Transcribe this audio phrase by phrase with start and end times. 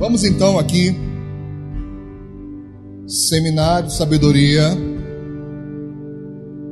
[0.00, 0.96] Vamos então aqui,
[3.06, 4.62] Seminário Sabedoria,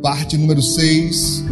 [0.02, 1.44] parte número 6.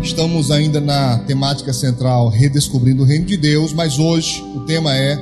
[0.00, 5.18] Estamos ainda na temática central Redescobrindo o Reino de Deus, mas hoje o tema é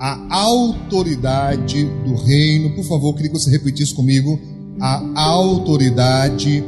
[0.00, 2.74] a autoridade do reino.
[2.74, 4.40] Por favor, queria que você repetisse comigo
[4.80, 6.64] a autoridade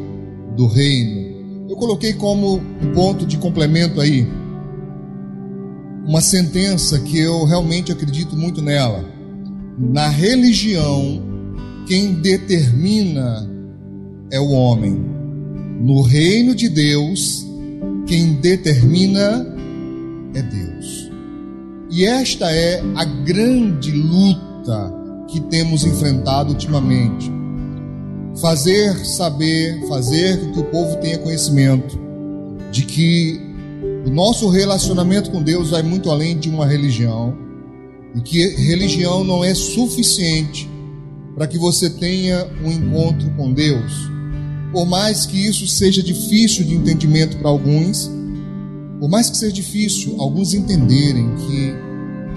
[0.54, 1.66] do reino.
[1.66, 4.28] Eu coloquei como um ponto de complemento aí
[6.06, 9.04] uma sentença que eu realmente acredito muito nela.
[9.78, 11.22] Na religião,
[11.86, 13.48] quem determina
[14.30, 14.98] é o homem.
[15.80, 17.46] No reino de Deus,
[18.06, 19.46] quem determina
[20.34, 21.10] é Deus.
[21.90, 24.92] E esta é a grande luta
[25.28, 27.30] que temos enfrentado ultimamente.
[28.40, 31.98] Fazer saber, fazer com que o povo tenha conhecimento
[32.70, 33.49] de que
[34.06, 37.36] o nosso relacionamento com Deus vai muito além de uma religião
[38.14, 40.68] e que religião não é suficiente
[41.34, 44.10] para que você tenha um encontro com Deus.
[44.72, 48.10] Por mais que isso seja difícil de entendimento para alguns,
[48.98, 51.74] por mais que seja difícil alguns entenderem que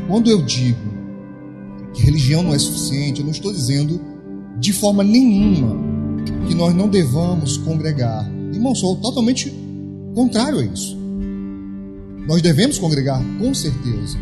[0.07, 0.93] quando eu digo
[1.93, 4.01] que religião não é suficiente, eu não estou dizendo
[4.59, 5.77] de forma nenhuma
[6.47, 8.29] que nós não devamos congregar.
[8.51, 9.53] Irmão, sou totalmente
[10.13, 11.02] contrário a isso.
[12.27, 14.17] Nós devemos congregar, com certeza.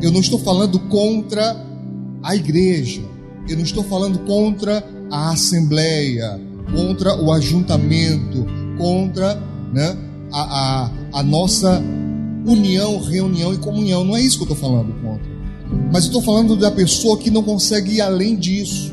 [0.00, 1.56] Eu não estou falando contra
[2.22, 3.02] a igreja,
[3.48, 6.40] eu não estou falando contra a assembleia,
[6.72, 8.46] contra o ajuntamento,
[8.78, 9.34] contra
[9.72, 9.96] né,
[10.32, 11.82] a, a, a nossa
[12.46, 14.04] união, reunião e comunhão.
[14.04, 15.30] Não é isso que eu estou falando contra.
[15.92, 18.92] Mas eu estou falando da pessoa que não consegue ir além disso.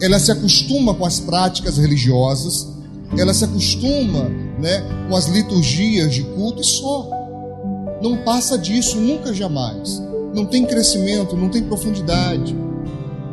[0.00, 2.68] Ela se acostuma com as práticas religiosas,
[3.16, 4.24] ela se acostuma
[4.60, 7.19] né, com as liturgias de culto e só
[8.00, 10.02] não passa disso nunca jamais.
[10.34, 12.56] Não tem crescimento, não tem profundidade.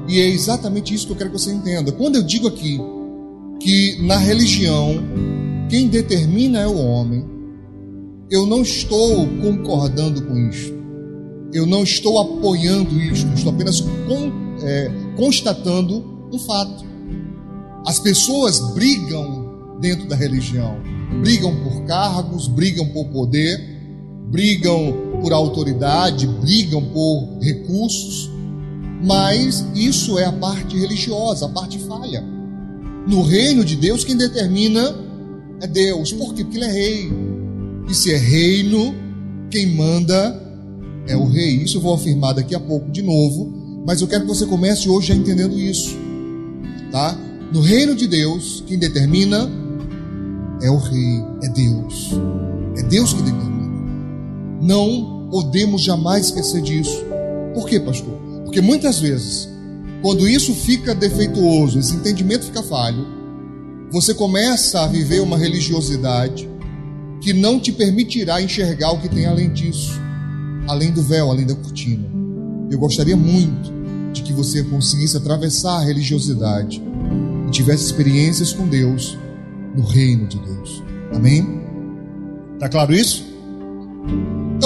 [0.08, 1.92] E é exatamente isso que eu quero que você entenda.
[1.92, 2.80] Quando eu digo aqui
[3.60, 4.96] que na religião
[5.70, 7.26] quem determina é o homem,
[8.30, 10.74] eu não estou concordando com isso.
[11.54, 13.28] Eu não estou apoiando isso.
[13.36, 13.84] Estou apenas
[14.64, 16.86] é, constatando um fato.
[17.86, 20.78] As pessoas brigam dentro da religião,
[21.22, 23.77] brigam por cargos, brigam por poder
[24.30, 28.30] brigam por autoridade, brigam por recursos,
[29.04, 32.24] mas isso é a parte religiosa, a parte falha.
[33.08, 34.96] No reino de Deus, quem determina
[35.62, 36.12] é Deus.
[36.12, 36.44] Por quê?
[36.44, 37.12] Porque Ele é rei.
[37.90, 38.94] E se é reino,
[39.50, 40.44] quem manda
[41.08, 41.64] é o rei.
[41.64, 44.90] Isso eu vou afirmar daqui a pouco de novo, mas eu quero que você comece
[44.90, 45.96] hoje já entendendo isso.
[46.92, 47.18] Tá?
[47.54, 49.50] No reino de Deus, quem determina
[50.62, 52.12] é o rei, é Deus.
[52.78, 53.57] É Deus que determina.
[54.62, 57.04] Não podemos jamais esquecer disso.
[57.54, 58.14] Por quê, pastor?
[58.44, 59.50] Porque muitas vezes,
[60.02, 63.06] quando isso fica defeituoso, esse entendimento fica falho,
[63.92, 66.50] você começa a viver uma religiosidade
[67.22, 70.00] que não te permitirá enxergar o que tem além disso,
[70.68, 72.06] além do véu, além da cortina.
[72.70, 73.72] Eu gostaria muito
[74.14, 76.82] de que você conseguisse atravessar a religiosidade
[77.48, 79.18] e tivesse experiências com Deus
[79.76, 80.84] no reino de Deus.
[81.14, 81.62] Amém?
[82.60, 83.27] Tá claro isso?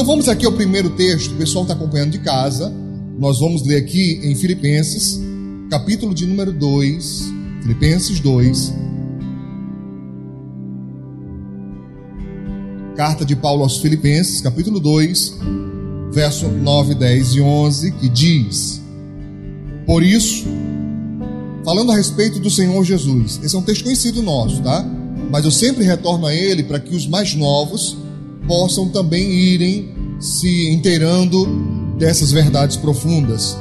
[0.02, 2.74] Então vamos aqui ao primeiro texto, o pessoal está acompanhando de casa.
[3.20, 5.22] Nós vamos ler aqui em Filipenses,
[5.70, 7.32] capítulo de número 2,
[7.62, 8.74] Filipenses 2.
[12.96, 15.38] Carta de Paulo aos Filipenses, capítulo 2,
[16.12, 18.82] verso 9, 10 e 11, que diz:
[19.86, 20.46] Por isso,
[21.64, 24.84] falando a respeito do Senhor Jesus, esse é um texto conhecido nosso, tá?
[25.30, 28.01] Mas eu sempre retorno a ele para que os mais novos
[28.48, 31.46] possam também irem se inteirando
[31.98, 33.58] dessas verdades profundas.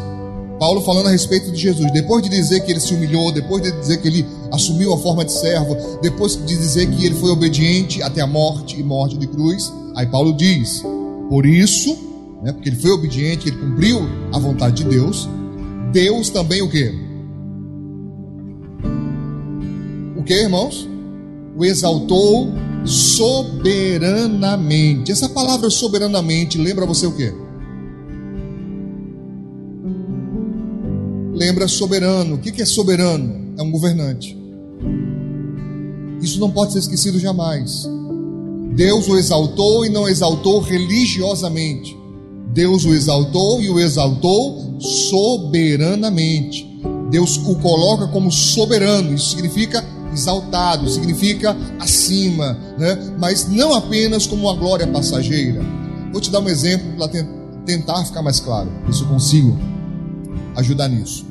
[0.59, 3.73] Paulo falando a respeito de Jesus, depois de dizer que ele se humilhou, depois de
[3.73, 8.03] dizer que ele assumiu a forma de servo, depois de dizer que ele foi obediente
[8.03, 10.83] até a morte e morte de cruz, aí Paulo diz:
[11.31, 11.97] por isso,
[12.43, 14.01] né, porque ele foi obediente, ele cumpriu
[14.33, 15.27] a vontade de Deus,
[15.93, 16.93] Deus também o que?
[20.15, 20.87] O que, irmãos?
[21.57, 22.53] O exaltou
[22.85, 25.13] soberanamente.
[25.13, 27.33] Essa palavra soberanamente lembra você o quê?
[31.35, 32.35] Lembra soberano.
[32.35, 33.55] O que é soberano?
[33.59, 34.37] É um governante.
[36.21, 37.89] Isso não pode ser esquecido jamais.
[38.75, 41.99] Deus o exaltou e não exaltou religiosamente.
[42.53, 46.69] Deus o exaltou e o exaltou soberanamente.
[47.11, 49.15] Deus o coloca como soberano.
[49.15, 53.15] Isso significa exaltado, significa acima, né?
[53.19, 55.61] mas não apenas como uma glória passageira.
[56.13, 57.09] Vou te dar um exemplo para
[57.65, 59.57] tentar ficar mais claro, isso eu consigo.
[60.57, 61.25] ajudar nisso.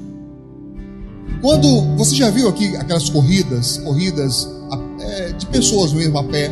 [1.42, 4.50] Quando você já viu aqui aquelas corridas, corridas
[5.00, 6.52] é, de pessoas mesmo a pé,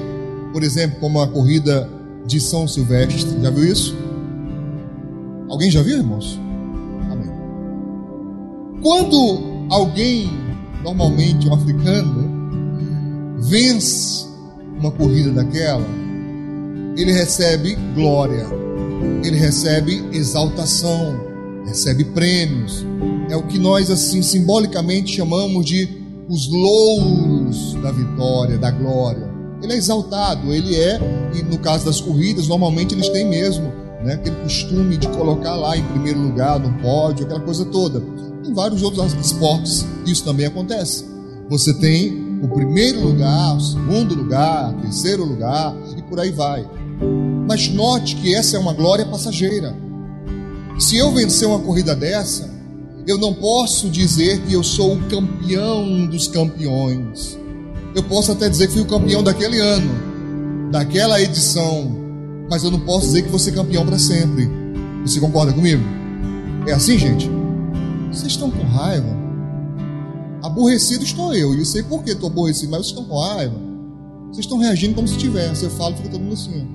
[0.54, 1.90] por exemplo, como a corrida
[2.26, 3.96] de São Silvestre, já viu isso?
[5.50, 6.40] Alguém já viu, irmãos?
[7.10, 7.30] Amém.
[8.82, 10.30] Quando alguém,
[10.84, 14.28] normalmente um africano, vence
[14.80, 15.86] uma corrida daquela,
[16.98, 18.46] ele recebe glória,
[19.24, 21.20] ele recebe exaltação,
[21.66, 22.86] recebe prêmios.
[23.30, 29.28] É o que nós assim simbolicamente chamamos de os louros da vitória, da glória.
[29.62, 31.00] Ele é exaltado, ele é,
[31.34, 33.72] e no caso das corridas, normalmente eles têm mesmo,
[34.04, 38.02] né, aquele costume de colocar lá em primeiro lugar no pódio, aquela coisa toda.
[38.48, 41.06] Em vários outros esportes isso também acontece.
[41.50, 46.66] Você tem o primeiro lugar, o segundo lugar, o terceiro lugar e por aí vai.
[47.48, 49.76] Mas note que essa é uma glória passageira.
[50.80, 52.50] Se eu vencer uma corrida dessa,
[53.06, 57.38] eu não posso dizer que eu sou o campeão dos campeões.
[57.96, 61.96] Eu posso até dizer que fui o campeão daquele ano, daquela edição,
[62.50, 64.50] mas eu não posso dizer que vou ser campeão para sempre.
[65.04, 65.84] Você concorda comigo?
[66.68, 67.37] É assim, gente?
[68.12, 69.16] Vocês estão com raiva?
[70.44, 73.56] Aborrecido estou eu, e eu sei por que estou aborrecido, mas vocês estão com raiva.
[74.28, 75.64] Vocês estão reagindo como se tivesse.
[75.64, 76.68] Eu falo, fica todo mundo assim.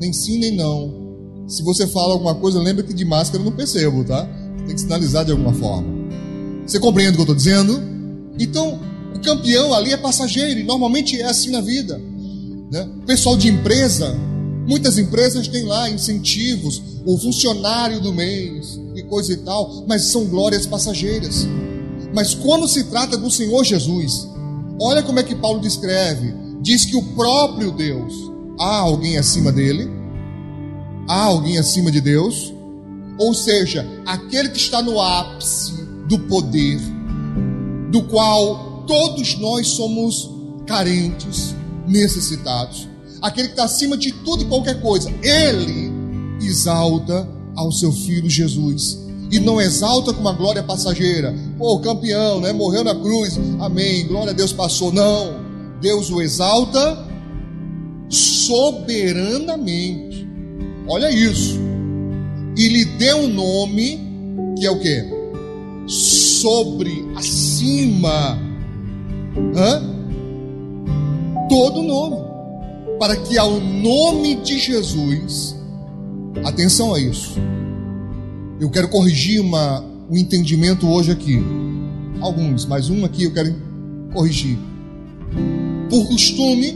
[0.00, 1.02] Nem sim, nem não.
[1.46, 4.24] Se você fala alguma coisa, lembra que de máscara eu não percebo, tá?
[4.66, 5.88] Tem que sinalizar de alguma forma.
[6.66, 7.80] Você compreende o que eu estou dizendo?
[8.38, 8.80] Então,
[9.14, 12.00] o campeão ali é passageiro, e normalmente é assim na vida.
[12.70, 12.88] Né?
[13.06, 14.16] Pessoal de empresa,
[14.66, 18.80] muitas empresas têm lá incentivos, o funcionário do mês
[19.12, 21.46] coisa e tal, mas são glórias passageiras.
[22.14, 24.26] Mas quando se trata do Senhor Jesus,
[24.80, 28.14] olha como é que Paulo descreve: diz que o próprio Deus,
[28.58, 29.86] há alguém acima dele,
[31.06, 32.54] há alguém acima de Deus,
[33.18, 35.72] ou seja, aquele que está no ápice
[36.08, 36.80] do poder,
[37.90, 40.30] do qual todos nós somos
[40.66, 41.54] carentes,
[41.86, 42.88] necessitados,
[43.20, 45.92] aquele que está acima de tudo e qualquer coisa, ele
[46.40, 49.01] exalta ao seu filho Jesus.
[49.32, 51.34] E não exalta com uma glória passageira.
[51.58, 52.52] Pô, campeão, né?
[52.52, 53.36] Morreu na cruz.
[53.58, 54.06] Amém.
[54.06, 54.92] Glória a Deus passou.
[54.92, 55.42] Não.
[55.80, 57.04] Deus o exalta
[58.08, 60.28] soberanamente.
[60.86, 61.58] Olha isso
[62.56, 64.00] e lhe deu um nome
[64.58, 65.04] que é o que?
[65.86, 68.38] Sobre, acima,
[69.56, 69.92] hã?
[71.48, 72.16] todo nome,
[72.98, 75.54] para que ao nome de Jesus,
[76.44, 77.34] atenção a isso.
[78.60, 81.38] Eu quero corrigir uma, um entendimento hoje aqui,
[82.20, 83.54] alguns, mas um aqui eu quero
[84.12, 84.58] corrigir.
[85.90, 86.74] Por costume,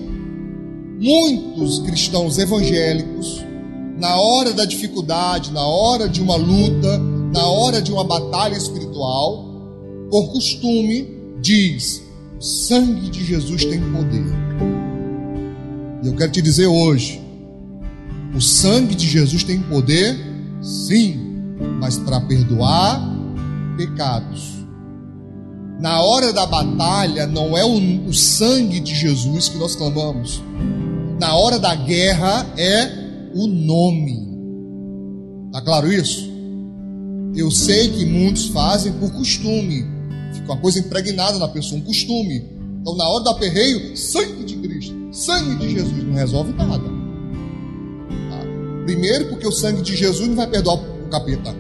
[0.98, 3.44] muitos cristãos evangélicos
[3.98, 6.98] na hora da dificuldade, na hora de uma luta,
[7.32, 9.44] na hora de uma batalha espiritual,
[10.10, 11.08] por costume,
[11.40, 12.02] diz:
[12.38, 14.24] o sangue de Jesus tem poder.
[16.02, 17.20] E eu quero te dizer hoje:
[18.34, 20.16] o sangue de Jesus tem poder,
[20.60, 21.25] sim,
[21.80, 23.00] mas para perdoar
[23.76, 24.56] pecados.
[25.80, 30.42] Na hora da batalha, não é o, o sangue de Jesus que nós clamamos.
[31.20, 34.26] Na hora da guerra, é o nome.
[35.52, 36.30] Tá claro isso?
[37.34, 39.84] Eu sei que muitos fazem por costume.
[40.32, 42.42] Fica uma coisa impregnada na pessoa, um costume.
[42.80, 46.84] Então, na hora do aperreio, sangue de Cristo, sangue de Jesus, não resolve nada.
[46.84, 48.40] Tá?
[48.84, 51.54] Primeiro, porque o sangue de Jesus não vai perdoar o capeta.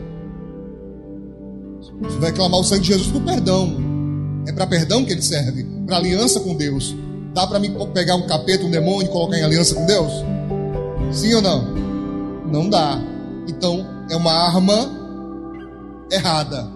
[2.02, 3.76] Você vai clamar o sangue de Jesus por perdão.
[4.46, 6.94] É para perdão que ele serve, para aliança com Deus.
[7.34, 10.12] Dá para mim pegar um capeta, um demônio e colocar em aliança com Deus?
[11.12, 11.64] Sim ou não?
[12.50, 12.98] Não dá.
[13.48, 14.90] Então é uma arma
[16.10, 16.70] errada.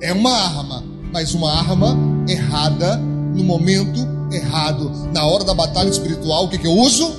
[0.00, 1.96] É uma arma, mas uma arma
[2.28, 4.90] errada no momento errado.
[5.12, 7.14] Na hora da batalha espiritual, o que, que eu uso?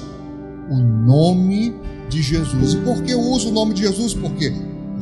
[0.70, 1.74] O nome
[2.10, 2.74] de Jesus.
[2.74, 4.14] E por que eu uso o nome de Jesus?
[4.14, 4.54] Por quê?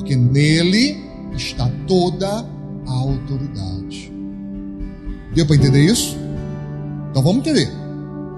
[0.05, 1.03] Porque nele
[1.35, 4.13] está toda a autoridade.
[5.33, 6.15] Deu para entender isso?
[7.09, 7.67] Então vamos entender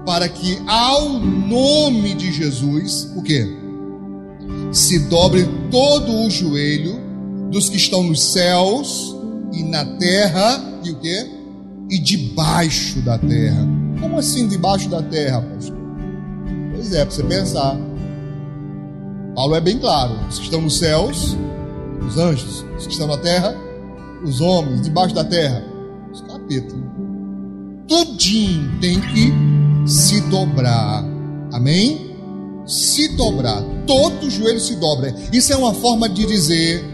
[0.06, 3.46] para que ao nome de Jesus, o que?
[4.72, 6.98] Se dobre todo o joelho
[7.50, 9.14] dos que estão nos céus
[9.52, 11.30] e na terra e o que?
[11.90, 13.68] E debaixo da terra.
[14.00, 15.76] Como assim debaixo da terra, pastor?
[16.72, 17.76] Pois é, para você pensar.
[19.34, 21.36] Paulo é bem claro: os que estão nos céus,
[22.06, 23.56] os anjos, os que estão na terra,
[24.24, 25.64] os homens, debaixo da terra,
[26.12, 26.76] os capetas.
[27.86, 29.32] Tudinho tem que
[29.88, 31.04] se dobrar.
[31.52, 32.14] Amém?
[32.66, 33.62] Se dobrar.
[33.86, 35.14] Todo joelho se dobra.
[35.32, 36.84] Isso é uma forma de dizer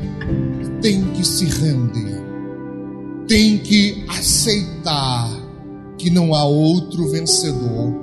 [0.84, 2.22] tem que se render,
[3.26, 5.30] tem que aceitar
[5.96, 8.00] que não há outro vencedor,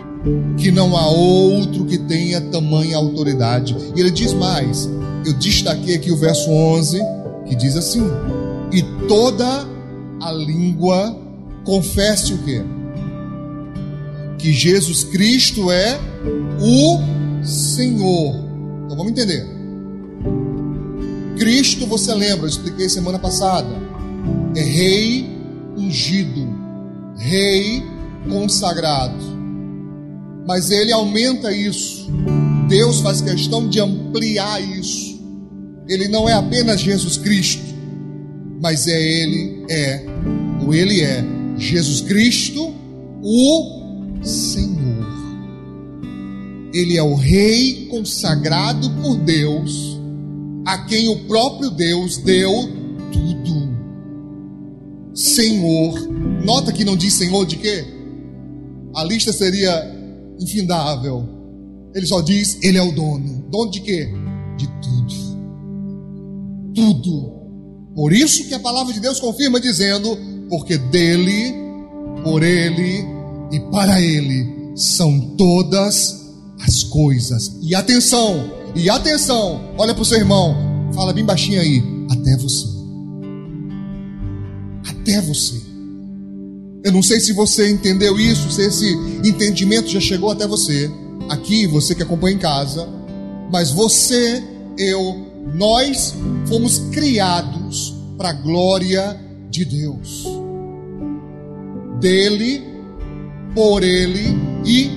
[0.57, 3.77] que não há outro que tenha tamanha autoridade.
[3.95, 4.89] E ele diz mais:
[5.25, 6.99] eu destaquei aqui o verso 11,
[7.47, 8.01] que diz assim:
[8.71, 9.67] E toda
[10.21, 11.17] a língua
[11.63, 12.61] confesse o quê?
[14.37, 15.99] Que Jesus Cristo é
[16.59, 18.35] o Senhor.
[18.85, 19.45] Então vamos entender.
[21.37, 23.69] Cristo, você lembra, eu expliquei semana passada,
[24.55, 25.27] é rei
[25.75, 26.47] ungido,
[27.17, 27.83] rei
[28.29, 29.31] consagrado.
[30.47, 32.09] Mas ele aumenta isso.
[32.67, 35.10] Deus faz questão de ampliar isso.
[35.87, 37.63] Ele não é apenas Jesus Cristo,
[38.61, 40.05] mas é ele é,
[40.63, 41.23] ou ele é
[41.57, 42.73] Jesus Cristo,
[43.21, 44.81] o Senhor.
[46.73, 49.99] Ele é o rei consagrado por Deus,
[50.65, 52.69] a quem o próprio Deus deu
[53.11, 53.71] tudo.
[55.13, 55.99] Senhor.
[56.43, 57.85] Nota que não diz Senhor de quê?
[58.95, 59.71] A lista seria
[60.39, 61.27] infindável.
[61.93, 63.45] Ele só diz, Ele é o dono.
[63.49, 64.09] Dono de quê?
[64.57, 65.00] De tudo.
[66.73, 67.41] Tudo.
[67.95, 70.17] Por isso que a palavra de Deus confirma dizendo,
[70.49, 71.53] porque dele,
[72.23, 73.05] por ele
[73.51, 77.57] e para ele são todas as coisas.
[77.61, 80.55] E atenção, e atenção, olha para o seu irmão,
[80.93, 82.67] fala bem baixinho aí, até você.
[84.87, 85.61] Até você.
[86.83, 90.89] Eu não sei se você entendeu isso, se esse entendimento já chegou até você,
[91.29, 92.87] aqui, você que acompanha em casa,
[93.51, 94.43] mas você,
[94.77, 96.15] eu, nós
[96.47, 99.19] fomos criados para a glória
[99.49, 100.25] de Deus.
[101.99, 102.63] Dele,
[103.53, 104.91] por Ele e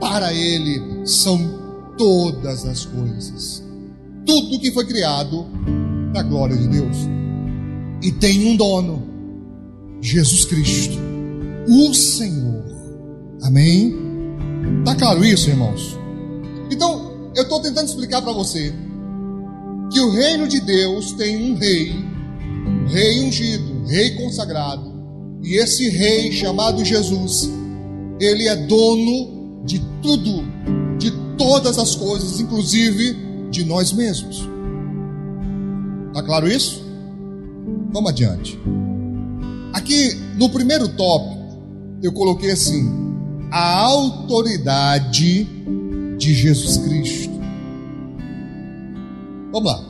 [0.00, 3.62] para Ele são todas as coisas.
[4.26, 5.46] Tudo que foi criado
[6.12, 6.96] para a glória de Deus.
[8.02, 9.02] E tem um dono,
[10.00, 11.12] Jesus Cristo
[11.68, 12.64] o Senhor.
[13.42, 13.94] Amém?
[14.84, 15.98] Tá claro isso, irmãos?
[16.70, 18.72] Então, eu estou tentando explicar para você
[19.92, 24.90] que o reino de Deus tem um rei, um rei ungido, um rei consagrado,
[25.42, 27.50] e esse rei chamado Jesus,
[28.18, 30.44] ele é dono de tudo,
[30.98, 33.16] de todas as coisas, inclusive
[33.50, 34.48] de nós mesmos.
[36.14, 36.82] Tá claro isso?
[37.92, 38.58] Vamos adiante.
[39.72, 41.42] Aqui no primeiro tópico,
[42.02, 42.88] eu coloquei assim:
[43.50, 45.44] a autoridade
[46.18, 47.31] de Jesus Cristo.
[49.52, 49.84] Vamos lá.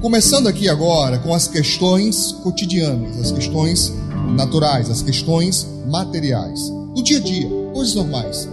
[0.00, 3.92] Começando aqui agora com as questões cotidianas, as questões
[4.36, 8.48] naturais, as questões materiais, do dia a dia, coisas normais.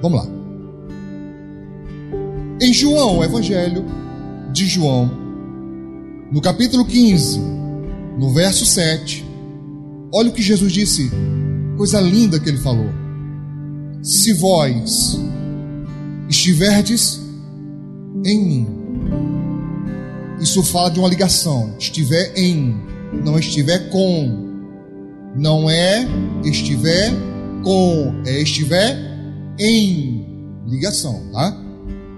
[0.00, 0.26] Vamos lá.
[2.62, 3.84] Em João, Evangelho
[4.52, 5.10] de João,
[6.30, 7.40] no capítulo 15,
[8.18, 9.26] no verso 7,
[10.14, 11.10] olha o que Jesus disse
[11.76, 12.90] Coisa linda que ele falou.
[14.02, 15.16] Se vós
[16.28, 17.20] estiverdes
[18.24, 18.66] em mim,
[20.40, 21.74] isso fala de uma ligação.
[21.78, 22.74] Estiver em,
[23.24, 24.46] não estiver com.
[25.36, 26.06] Não é
[26.44, 27.12] estiver
[27.62, 28.96] com, é estiver
[29.58, 30.26] em
[30.66, 31.56] ligação, tá?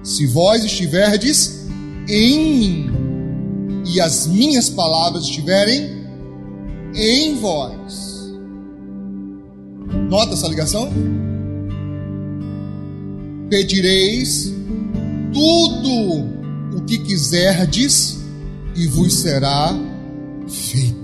[0.03, 1.67] Se vós estiverdes
[2.09, 2.89] em
[3.87, 6.07] e as minhas palavras estiverem
[6.95, 8.11] em vós,
[10.09, 10.89] Nota essa ligação?
[13.49, 14.53] Pedireis
[15.33, 16.39] tudo
[16.81, 18.19] o que quiserdes
[18.75, 19.75] e vos será
[20.49, 21.01] feito.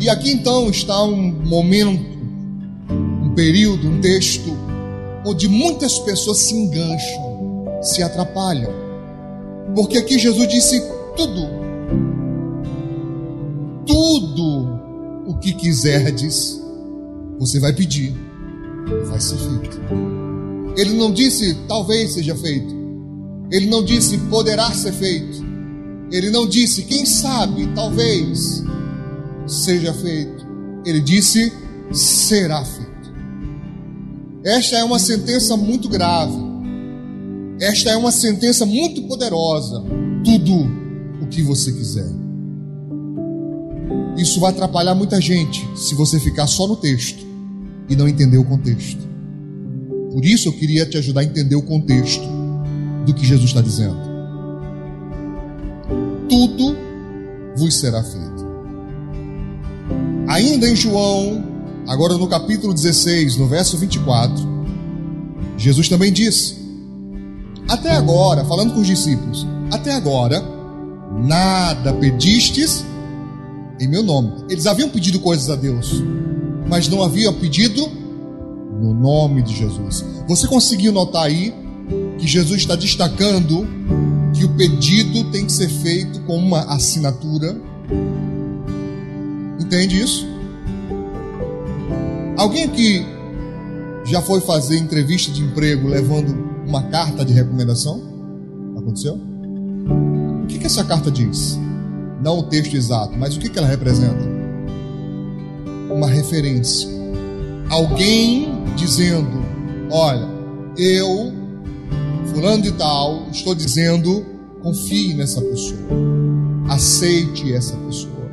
[0.00, 2.16] E aqui então está um momento,
[2.90, 4.56] um período, um texto
[5.24, 8.70] onde muitas pessoas se engancham, se atrapalham.
[9.74, 10.80] Porque aqui Jesus disse
[11.16, 11.66] tudo.
[13.86, 14.80] Tudo
[15.26, 16.60] o que quiserdes
[17.38, 18.14] você vai pedir
[19.08, 19.80] vai ser feito.
[20.76, 22.75] Ele não disse talvez seja feito.
[23.50, 25.44] Ele não disse poderá ser feito.
[26.10, 28.62] Ele não disse quem sabe, talvez
[29.46, 30.46] seja feito.
[30.84, 31.52] Ele disse
[31.92, 32.86] será feito.
[34.44, 36.36] Esta é uma sentença muito grave.
[37.60, 39.82] Esta é uma sentença muito poderosa.
[40.24, 40.54] Tudo
[41.22, 42.08] o que você quiser.
[44.16, 47.24] Isso vai atrapalhar muita gente se você ficar só no texto
[47.88, 49.06] e não entender o contexto.
[50.12, 52.35] Por isso eu queria te ajudar a entender o contexto
[53.06, 53.96] do que Jesus está dizendo.
[56.28, 56.76] Tudo
[57.56, 58.44] vos será feito.
[60.28, 61.44] Ainda em João,
[61.86, 64.44] agora no capítulo 16, no verso 24,
[65.56, 66.56] Jesus também disse:
[67.68, 70.42] Até agora, falando com os discípulos, até agora,
[71.24, 72.84] nada pedistes
[73.80, 74.32] em meu nome.
[74.50, 76.02] Eles haviam pedido coisas a Deus,
[76.68, 77.88] mas não haviam pedido
[78.80, 80.04] no nome de Jesus.
[80.26, 81.54] Você conseguiu notar aí
[82.18, 83.66] que Jesus está destacando
[84.34, 87.56] que o pedido tem que ser feito com uma assinatura?
[89.60, 90.26] Entende isso?
[92.36, 93.04] Alguém aqui
[94.04, 98.02] já foi fazer entrevista de emprego levando uma carta de recomendação?
[98.76, 99.18] Aconteceu?
[100.42, 101.58] O que, que essa carta diz?
[102.22, 104.24] Não o texto exato, mas o que, que ela representa?
[105.90, 106.88] Uma referência.
[107.70, 109.44] Alguém dizendo:
[109.90, 110.28] Olha,
[110.76, 111.32] eu,
[112.36, 114.22] fulano de tal, estou dizendo,
[114.62, 115.80] confie nessa pessoa,
[116.68, 118.30] aceite essa pessoa,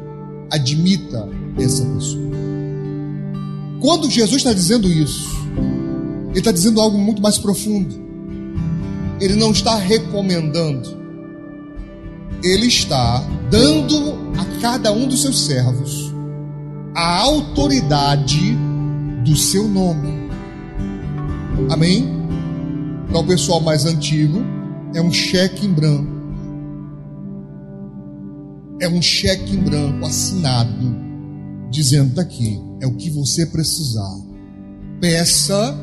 [0.51, 1.25] admita
[1.57, 2.29] essa pessoa.
[3.79, 5.29] Quando Jesus está dizendo isso,
[6.31, 7.95] ele está dizendo algo muito mais profundo.
[9.22, 10.98] Ele não está recomendando,
[12.43, 16.12] ele está dando a cada um dos seus servos
[16.93, 18.53] a autoridade
[19.24, 20.29] do seu nome.
[21.69, 22.23] Amém?
[23.13, 24.39] Para o pessoal mais antigo,
[24.96, 26.12] é um cheque em branco.
[28.82, 30.96] É um cheque em branco assinado,
[31.70, 34.20] dizendo daqui, é o que você precisar.
[35.00, 35.77] Peça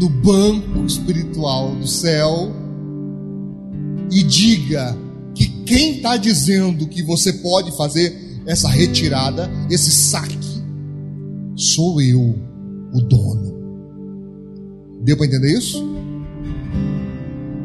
[0.00, 2.52] no banco espiritual do céu
[4.12, 4.96] e diga
[5.34, 10.62] que quem está dizendo que você pode fazer essa retirada, esse saque,
[11.56, 12.38] sou eu,
[12.92, 13.50] o dono.
[15.02, 15.99] Deu para entender isso?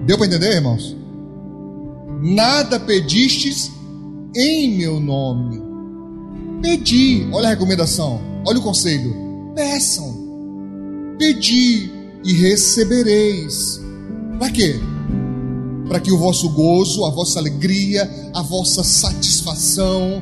[0.05, 0.95] Deu para entender, irmãos?
[2.21, 3.71] Nada pedistes
[4.35, 5.59] em meu nome.
[6.61, 9.15] Pedi, olha a recomendação, olha o conselho.
[9.55, 10.13] Peçam,
[11.17, 11.89] pedi
[12.23, 13.81] e recebereis.
[14.37, 14.75] Para quê?
[15.87, 20.21] Para que o vosso gozo, a vossa alegria, a vossa satisfação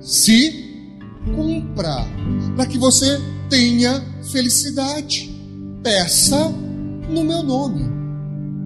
[0.00, 0.88] se
[1.36, 2.06] cumpra.
[2.56, 5.30] Para que você tenha felicidade.
[5.80, 6.48] Peça
[7.08, 8.01] no meu nome.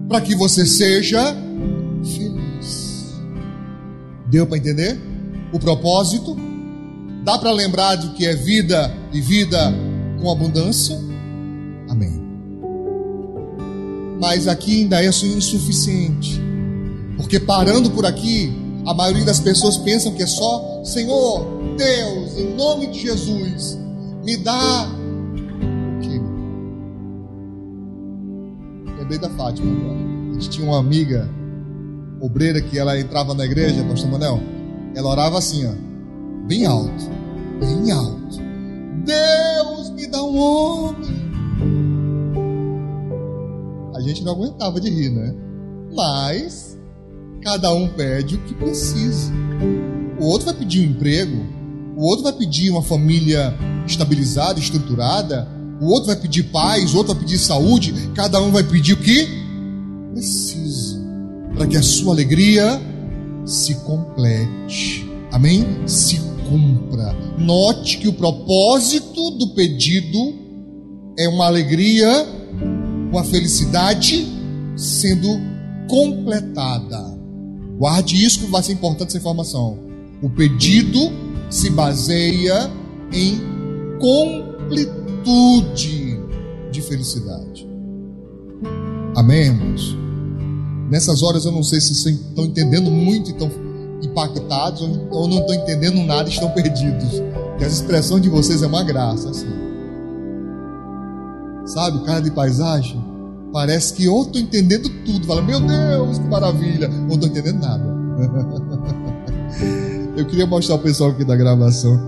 [0.07, 1.35] Para que você seja
[2.03, 3.13] feliz.
[4.27, 4.99] Deu para entender?
[5.51, 6.35] O propósito?
[7.23, 9.73] Dá para lembrar do que é vida e vida
[10.21, 10.97] com abundância?
[11.89, 12.27] Amém
[14.19, 16.41] mas aqui ainda é insuficiente.
[17.15, 18.51] Porque parando por aqui,
[18.85, 21.45] a maioria das pessoas pensam que é só Senhor,
[21.77, 23.77] Deus, em nome de Jesus,
[24.23, 24.89] me dá
[29.09, 29.97] Lembrei da Fátima agora.
[30.29, 31.29] A gente tinha uma amiga
[32.19, 34.39] obreira que ela entrava na igreja, pastor Manel,
[34.95, 35.73] ela orava assim, ó,
[36.47, 37.09] bem alto,
[37.59, 38.37] bem alto.
[39.05, 41.27] Deus me dá um homem
[44.07, 45.35] gente não aguentava de rir, né?
[45.93, 46.77] Mas
[47.41, 49.31] cada um pede o que precisa.
[50.19, 51.45] O outro vai pedir um emprego,
[51.95, 53.53] o outro vai pedir uma família
[53.85, 55.47] estabilizada, estruturada,
[55.79, 58.97] o outro vai pedir paz, o outro vai pedir saúde, cada um vai pedir o
[58.97, 59.27] que
[60.13, 60.97] precisa
[61.55, 62.79] para que a sua alegria
[63.45, 65.05] se complete.
[65.31, 65.65] Amém?
[65.87, 67.15] Se cumpra.
[67.37, 70.35] Note que o propósito do pedido
[71.17, 72.25] é uma alegria
[73.11, 74.27] com a felicidade
[74.75, 75.27] sendo
[75.89, 77.17] completada.
[77.77, 79.79] Guarde isso que vai ser importante essa informação.
[80.21, 81.11] O pedido
[81.49, 82.69] se baseia
[83.11, 83.39] em
[85.27, 86.17] completude
[86.71, 87.67] de felicidade.
[89.15, 89.97] Amém, irmãos?
[90.89, 93.51] Nessas horas eu não sei se vocês estão entendendo muito e estão
[94.01, 97.21] impactados ou não estão entendendo nada e estão perdidos.
[97.57, 99.49] Que a expressão de vocês é uma graça, assim.
[101.65, 103.03] Sabe, cara de paisagem?
[103.51, 107.83] Parece que ou estou entendendo tudo, fala, meu Deus, que maravilha, ou estou entendendo nada.
[110.15, 111.99] Eu queria mostrar ao pessoal aqui da gravação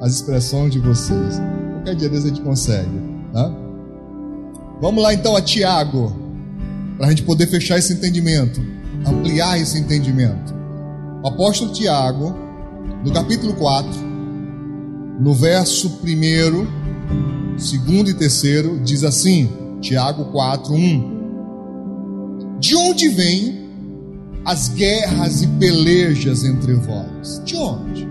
[0.00, 1.40] as expressões de vocês.
[1.86, 2.90] Qualquer dia desse a gente consegue.
[3.32, 3.48] Tá?
[4.80, 6.12] Vamos lá então a Tiago,
[6.96, 8.60] para a gente poder fechar esse entendimento,
[9.06, 10.52] ampliar esse entendimento.
[11.22, 12.34] O apóstolo Tiago,
[13.04, 13.88] no capítulo 4,
[15.20, 19.48] no verso 1 segundo e terceiro, diz assim,
[19.80, 22.58] Tiago 4, 1.
[22.58, 23.64] De onde vêm
[24.44, 27.40] as guerras e pelejas entre vós?
[27.44, 28.05] De onde?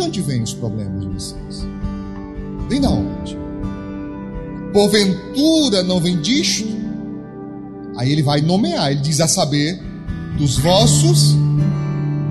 [0.00, 1.66] De onde vêm os problemas de vocês?
[2.70, 3.36] Vem da onde?
[4.72, 6.66] Porventura não vem disto?
[7.98, 9.78] Aí ele vai nomear, ele diz a saber,
[10.38, 11.36] dos vossos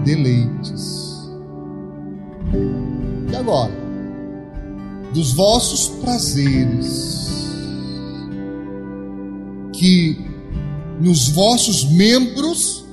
[0.04, 1.30] deleites.
[3.32, 3.78] E agora?
[5.14, 7.28] dos vossos prazeres,
[9.74, 10.18] que
[11.00, 12.86] nos vossos membros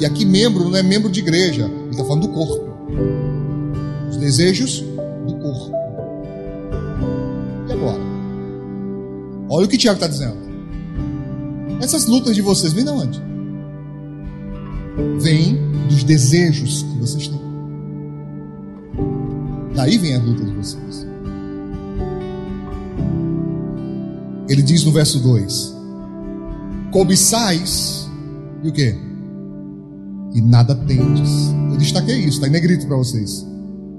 [0.00, 2.64] E aqui membro não é membro de igreja, ele está falando do corpo.
[4.10, 4.80] Os desejos
[5.26, 5.72] do corpo.
[7.68, 8.00] E agora?
[9.48, 10.44] Olha o que o Tiago está dizendo.
[11.80, 13.22] Essas lutas de vocês vêm de onde?
[15.20, 17.40] Vêm dos desejos que vocês têm.
[19.74, 21.06] Daí vem a luta de vocês.
[24.48, 25.74] Ele diz no verso 2:
[26.92, 28.08] Cobiçais
[28.62, 29.13] e o que?
[30.34, 31.54] E nada tendes.
[31.70, 33.46] Eu destaquei isso, está em negrito para vocês.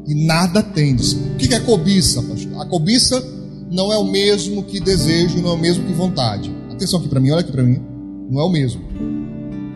[0.06, 1.13] E nada tendes.
[1.13, 2.62] O que é cobiça, pastor?
[2.62, 3.24] A cobiça
[3.71, 6.54] não é o mesmo que desejo, não é o mesmo que vontade.
[6.71, 7.82] Atenção aqui para mim, olha aqui para mim.
[8.30, 8.82] Não é o mesmo.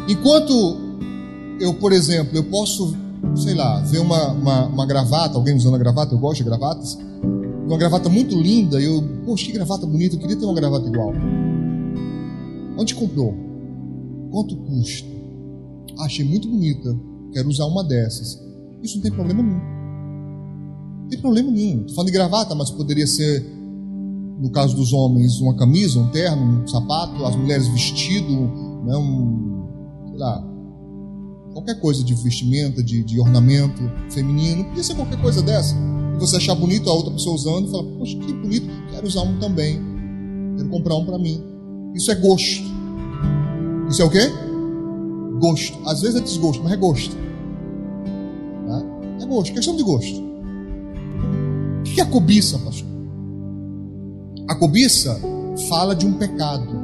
[0.07, 0.77] Enquanto
[1.59, 2.95] eu, por exemplo, eu posso,
[3.35, 6.97] sei lá, ver uma, uma, uma gravata, alguém usando a gravata, eu gosto de gravatas,
[7.65, 11.13] uma gravata muito linda, eu, poxa, que gravata bonita, eu queria ter uma gravata igual.
[12.77, 13.35] Onde comprou?
[14.31, 15.18] Quanto custa?
[15.99, 16.97] Achei muito bonita,
[17.31, 18.39] quero usar uma dessas.
[18.81, 19.59] Isso não tem problema nenhum.
[21.01, 21.79] Não tem problema nenhum.
[21.81, 23.45] Estou falando de gravata, mas poderia ser,
[24.39, 28.33] no caso dos homens, uma camisa, um terno, um sapato, as mulheres vestido,
[28.85, 29.67] né, um,
[30.09, 30.49] sei lá,
[31.53, 35.75] qualquer coisa de vestimenta, de, de ornamento feminino, podia ser qualquer coisa dessa.
[36.15, 39.21] E você achar bonito a outra pessoa usando e falar, poxa, que bonito, quero usar
[39.23, 39.79] um também.
[40.57, 41.41] Quero comprar um para mim.
[41.93, 42.63] Isso é gosto.
[43.89, 44.31] Isso é o quê?
[45.39, 45.79] Gosto.
[45.87, 47.15] Às vezes é desgosto, mas é gosto.
[48.67, 48.83] Tá?
[49.21, 50.21] É gosto, questão de gosto.
[51.79, 52.87] O que é a cobiça, pastor?
[54.47, 55.19] A cobiça
[55.69, 56.79] fala de um pecado.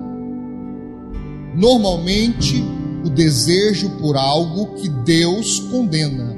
[1.56, 2.64] Normalmente,
[3.06, 6.36] o desejo por algo que Deus condena.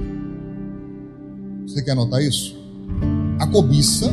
[1.65, 2.55] Você quer anotar isso?
[3.39, 4.11] A cobiça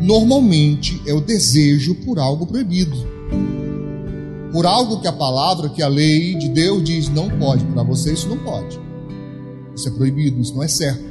[0.00, 3.17] normalmente é o desejo por algo proibido.
[4.52, 7.64] Por algo que a palavra, que a lei de Deus diz não pode.
[7.66, 8.80] Para você isso não pode.
[9.74, 11.04] Isso é proibido, isso não é certo.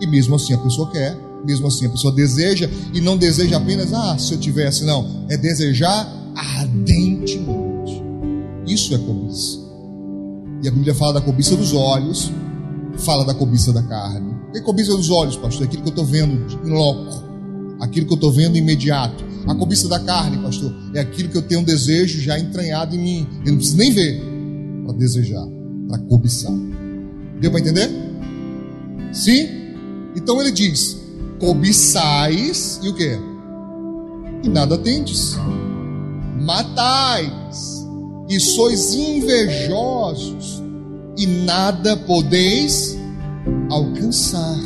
[0.00, 3.92] E mesmo assim a pessoa quer, mesmo assim a pessoa deseja e não deseja apenas,
[3.92, 8.02] ah, se eu tivesse, não, é desejar ardentemente.
[8.66, 9.58] Isso é cobiça.
[10.62, 12.30] E a Bíblia fala da cobiça dos olhos,
[12.98, 14.32] fala da cobiça da carne.
[14.54, 15.64] E cobiça dos olhos, pastor?
[15.64, 17.24] É aquilo que eu estou vendo em loco,
[17.80, 19.24] aquilo que eu estou vendo imediato.
[19.46, 22.98] A cobiça da carne, pastor, é aquilo que eu tenho um desejo já entranhado em
[22.98, 23.28] mim.
[23.44, 24.22] Eu não preciso nem ver
[24.84, 25.46] para desejar,
[25.88, 26.52] para cobiçar.
[27.40, 27.90] Deu para entender?
[29.12, 29.48] Sim?
[30.14, 30.96] Então ele diz:
[31.40, 33.18] cobiçais e o que?
[34.44, 35.36] E nada tendes.
[36.40, 37.86] Matais
[38.28, 40.62] e sois invejosos
[41.18, 42.96] e nada podeis
[43.70, 44.58] alcançar.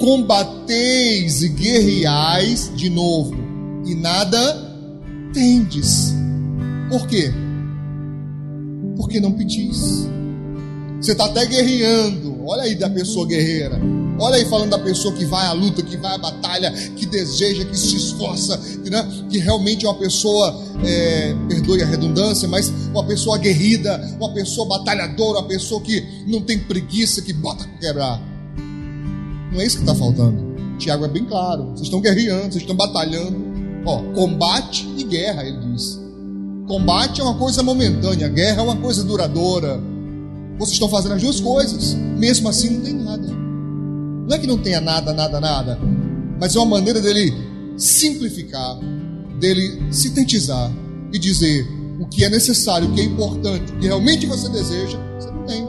[0.00, 3.47] Combateis e guerreais de novo
[3.88, 4.38] e nada
[5.32, 6.14] tendes.
[6.90, 7.32] Por quê?
[8.96, 10.06] Porque não pedis.
[11.00, 12.44] Você está até guerreando.
[12.44, 13.80] Olha aí da pessoa guerreira.
[14.18, 17.64] Olha aí falando da pessoa que vai à luta, que vai à batalha, que deseja,
[17.64, 22.68] que se esforça, que, né, que realmente é uma pessoa, é, perdoe a redundância, mas
[22.90, 28.20] uma pessoa aguerrida, uma pessoa batalhadora, uma pessoa que não tem preguiça, que bota quebrar.
[29.52, 30.48] Não é isso que está faltando.
[30.78, 31.70] Tiago é bem claro.
[31.70, 33.47] Vocês estão guerreando, vocês estão batalhando.
[33.88, 35.98] Ó, combate e guerra, ele diz.
[36.66, 39.80] Combate é uma coisa momentânea, guerra é uma coisa duradoura.
[40.58, 41.94] Vocês estão fazendo as duas coisas.
[41.94, 43.26] Mesmo assim, não tem nada.
[43.26, 45.78] Não é que não tenha nada, nada, nada.
[46.38, 47.32] Mas é uma maneira dele
[47.78, 48.78] simplificar,
[49.40, 50.70] dele sintetizar
[51.10, 51.66] e dizer
[51.98, 55.46] o que é necessário, o que é importante, o que realmente você deseja, você não
[55.46, 55.66] tem.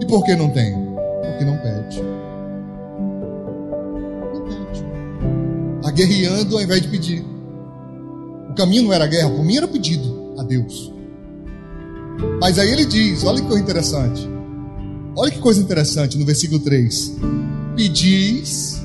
[0.00, 0.72] E por que não tem?
[0.72, 2.02] Porque não pede.
[5.98, 7.24] Guerreando ao invés de pedir.
[8.50, 10.92] O caminho não era guerra, o caminho era pedido a Deus.
[12.40, 14.28] Mas aí ele diz: olha que coisa interessante.
[15.16, 17.16] Olha que coisa interessante no versículo 3.
[17.76, 18.80] Pedis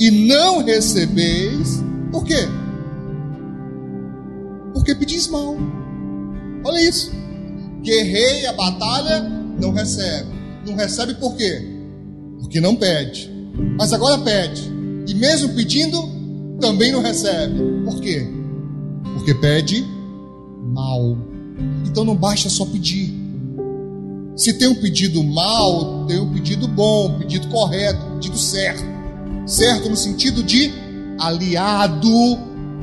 [0.00, 1.82] e não recebeis.
[2.10, 2.48] Por quê?
[4.72, 5.56] Porque pedis mal.
[6.64, 7.12] Olha isso.
[7.82, 9.20] Guerreia a batalha,
[9.60, 10.30] não recebe.
[10.66, 11.62] Não recebe por quê?
[12.40, 13.30] Porque não pede.
[13.78, 14.72] Mas agora pede.
[15.06, 16.13] E mesmo pedindo,
[16.60, 17.60] também não recebe.
[17.84, 18.26] Por quê?
[19.14, 19.84] Porque pede
[20.72, 21.16] mal.
[21.86, 23.12] Então não basta só pedir.
[24.36, 28.84] Se tem um pedido mal, tem um pedido bom, um pedido correto, um pedido certo.
[29.46, 30.72] Certo no sentido de
[31.18, 32.10] aliado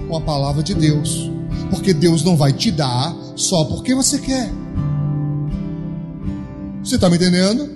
[0.08, 1.30] com a palavra de Deus.
[1.70, 4.50] Porque Deus não vai te dar só porque você quer.
[6.84, 7.70] Você está me entendendo?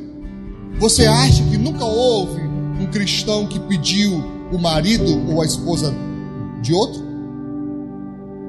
[0.79, 2.41] Você acha que nunca houve
[2.79, 5.93] um cristão que pediu o marido ou a esposa
[6.61, 7.01] de outro?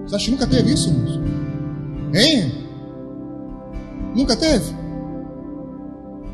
[0.04, 1.20] Você acha que nunca teve isso, irmãos?
[2.14, 2.52] Hein?
[4.14, 4.74] Nunca teve?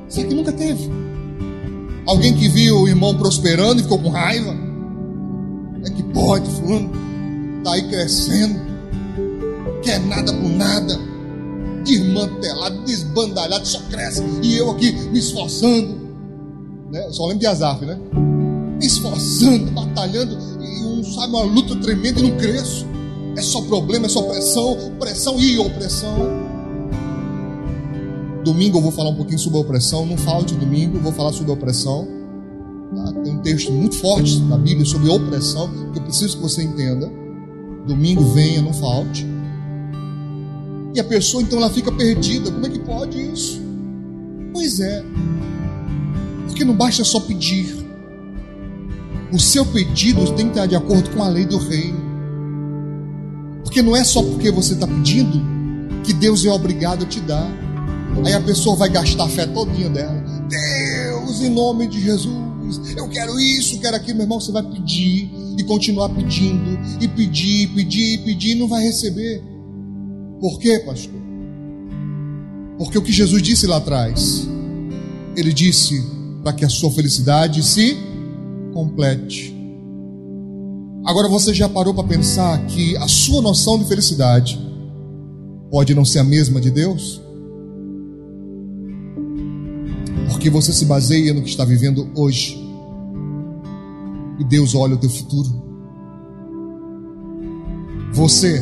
[0.09, 0.91] Será que nunca teve?
[2.07, 4.55] Alguém que viu o irmão prosperando e ficou com raiva?
[5.85, 6.91] É que pode, fulano,
[7.65, 8.61] tá aí crescendo,
[9.83, 10.99] quer nada por nada,
[11.85, 16.03] desmantelado, desbandalhado, só cresce, e eu aqui me esforçando.
[16.91, 17.09] Né?
[17.11, 17.99] só lembro de Azaf, né?
[18.83, 22.87] Esforçando, batalhando, e um, sabe, uma luta tremenda e não cresço.
[23.37, 26.43] É só problema, é só pressão, pressão e opressão.
[28.45, 30.05] Domingo eu vou falar um pouquinho sobre a opressão.
[30.05, 32.09] Não falte domingo, eu vou falar sobre a opressão.
[32.95, 33.13] Tá?
[33.23, 37.11] Tem um texto muito forte na Bíblia sobre opressão, que eu preciso que você entenda.
[37.87, 39.27] Domingo venha, não falte.
[40.95, 42.51] E a pessoa então ela fica perdida.
[42.51, 43.61] Como é que pode isso?
[44.53, 45.03] Pois é.
[46.47, 47.82] Porque não basta só pedir.
[49.33, 52.01] O seu pedido tem que estar de acordo com a lei do reino.
[53.65, 55.41] Porque não é só porque você está pedindo
[56.05, 57.51] que Deus é obrigado a te dar.
[58.27, 60.23] Aí a pessoa vai gastar a fé todinha dela.
[60.49, 64.39] Deus, em nome de Jesus, eu quero isso, quero aquilo, meu irmão.
[64.39, 69.43] Você vai pedir e continuar pedindo, e pedir, pedir, pedir, e não vai receber.
[70.41, 71.23] Por quê, pastor?
[72.77, 74.47] Porque o que Jesus disse lá atrás,
[75.37, 76.03] ele disse
[76.43, 77.97] para que a sua felicidade se
[78.73, 79.55] complete.
[81.05, 84.59] Agora você já parou para pensar que a sua noção de felicidade
[85.71, 87.21] pode não ser a mesma de Deus?
[90.29, 92.61] Porque você se baseia no que está vivendo hoje.
[94.39, 95.49] E Deus olha o teu futuro.
[98.13, 98.61] Você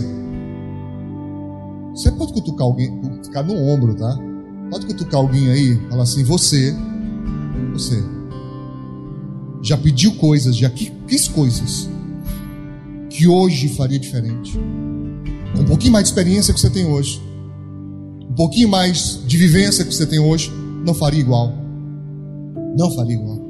[1.95, 2.91] você pode cutucar alguém,
[3.23, 4.19] ficar no ombro, tá?
[4.71, 6.75] Pode cutucar alguém aí, fala assim: Você,
[7.73, 8.03] você
[9.63, 11.89] já pediu coisas, já quis coisas
[13.11, 14.59] que hoje faria diferente.
[15.55, 17.21] Com um pouquinho mais de experiência que você tem hoje,
[18.29, 20.51] um pouquinho mais de vivência que você tem hoje,
[20.87, 21.53] não faria igual.
[22.79, 23.49] Não faria igual.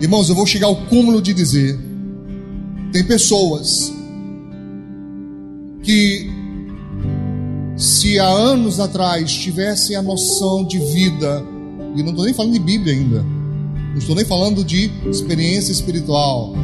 [0.00, 1.78] Irmãos, eu vou chegar ao cúmulo de dizer:
[2.92, 3.92] tem pessoas
[5.82, 6.30] que,
[7.76, 11.42] se há anos atrás tivessem a noção de vida,
[11.96, 13.24] e não estou nem falando de Bíblia ainda,
[13.90, 16.54] não estou nem falando de experiência espiritual,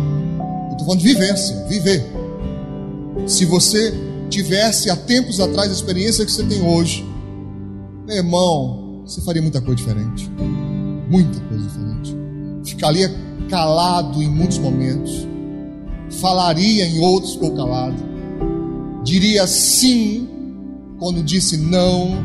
[0.71, 2.05] estou falando de vivência, viver.
[3.27, 3.93] Se você
[4.29, 7.05] tivesse há tempos atrás a experiência que você tem hoje,
[8.07, 10.31] meu irmão, você faria muita coisa diferente.
[11.09, 12.17] Muita coisa diferente.
[12.65, 13.15] Ficaria
[13.49, 15.27] calado em muitos momentos.
[16.21, 17.97] Falaria em outros ficou calado.
[19.05, 20.29] Diria sim
[20.99, 22.25] quando disse não.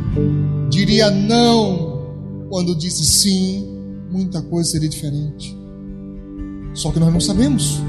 [0.69, 2.01] Diria não
[2.49, 3.70] quando disse sim.
[4.11, 5.57] Muita coisa seria diferente.
[6.73, 7.81] Só que nós não sabemos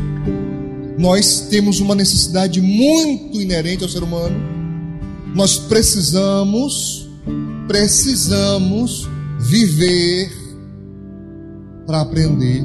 [0.99, 4.37] nós temos uma necessidade muito inerente ao ser humano.
[5.35, 7.09] Nós precisamos,
[7.67, 9.09] precisamos
[9.41, 10.31] viver
[11.87, 12.63] para aprender.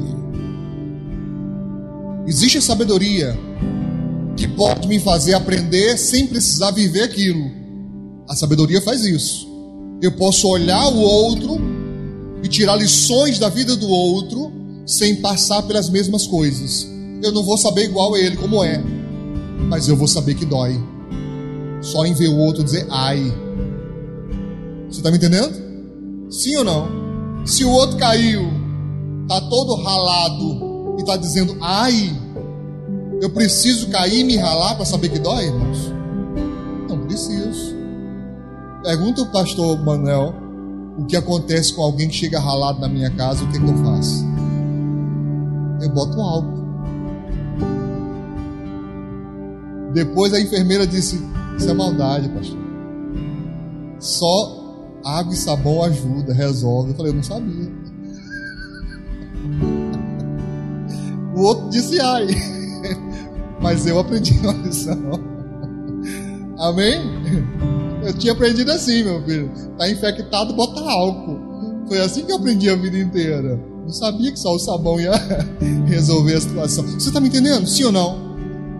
[2.27, 3.37] Existe a sabedoria
[4.35, 7.49] que pode me fazer aprender sem precisar viver aquilo.
[8.29, 9.47] A sabedoria faz isso.
[10.01, 11.57] Eu posso olhar o outro
[12.43, 14.51] e tirar lições da vida do outro
[14.85, 16.87] sem passar pelas mesmas coisas.
[17.21, 18.81] Eu não vou saber igual a ele como é,
[19.67, 20.79] mas eu vou saber que dói.
[21.81, 23.19] Só em ver o outro dizer ai.
[24.89, 25.53] Você está me entendendo?
[26.29, 26.87] Sim ou não?
[27.45, 28.41] Se o outro caiu,
[29.27, 32.15] tá todo ralado e está dizendo ai,
[33.21, 35.91] eu preciso cair e me ralar para saber que dói, irmãos?
[36.89, 37.75] Não preciso.
[38.83, 40.46] Pergunta o pastor Manuel
[40.97, 43.77] o que acontece com alguém que chega ralado na minha casa, o que, que eu
[43.77, 44.25] faço?
[45.81, 46.67] Eu boto álcool.
[49.93, 51.23] Depois a enfermeira disse:
[51.57, 52.57] Isso é maldade, pastor.
[53.99, 54.57] Só
[55.05, 56.91] água e sabão ajuda, resolve.
[56.91, 57.71] Eu falei: Eu não sabia.
[61.35, 62.27] O outro disse: Ai.
[63.61, 64.97] Mas eu aprendi uma lição.
[66.57, 67.01] Amém?
[68.07, 69.51] Eu tinha aprendido assim, meu filho.
[69.77, 71.85] Tá infectado, bota álcool.
[71.89, 73.59] Foi assim que eu aprendi a vida inteira.
[73.83, 75.11] Não sabia que só o sabão ia
[75.87, 76.85] resolver a situação.
[76.85, 77.67] Você está me entendendo?
[77.67, 78.17] Sim ou não?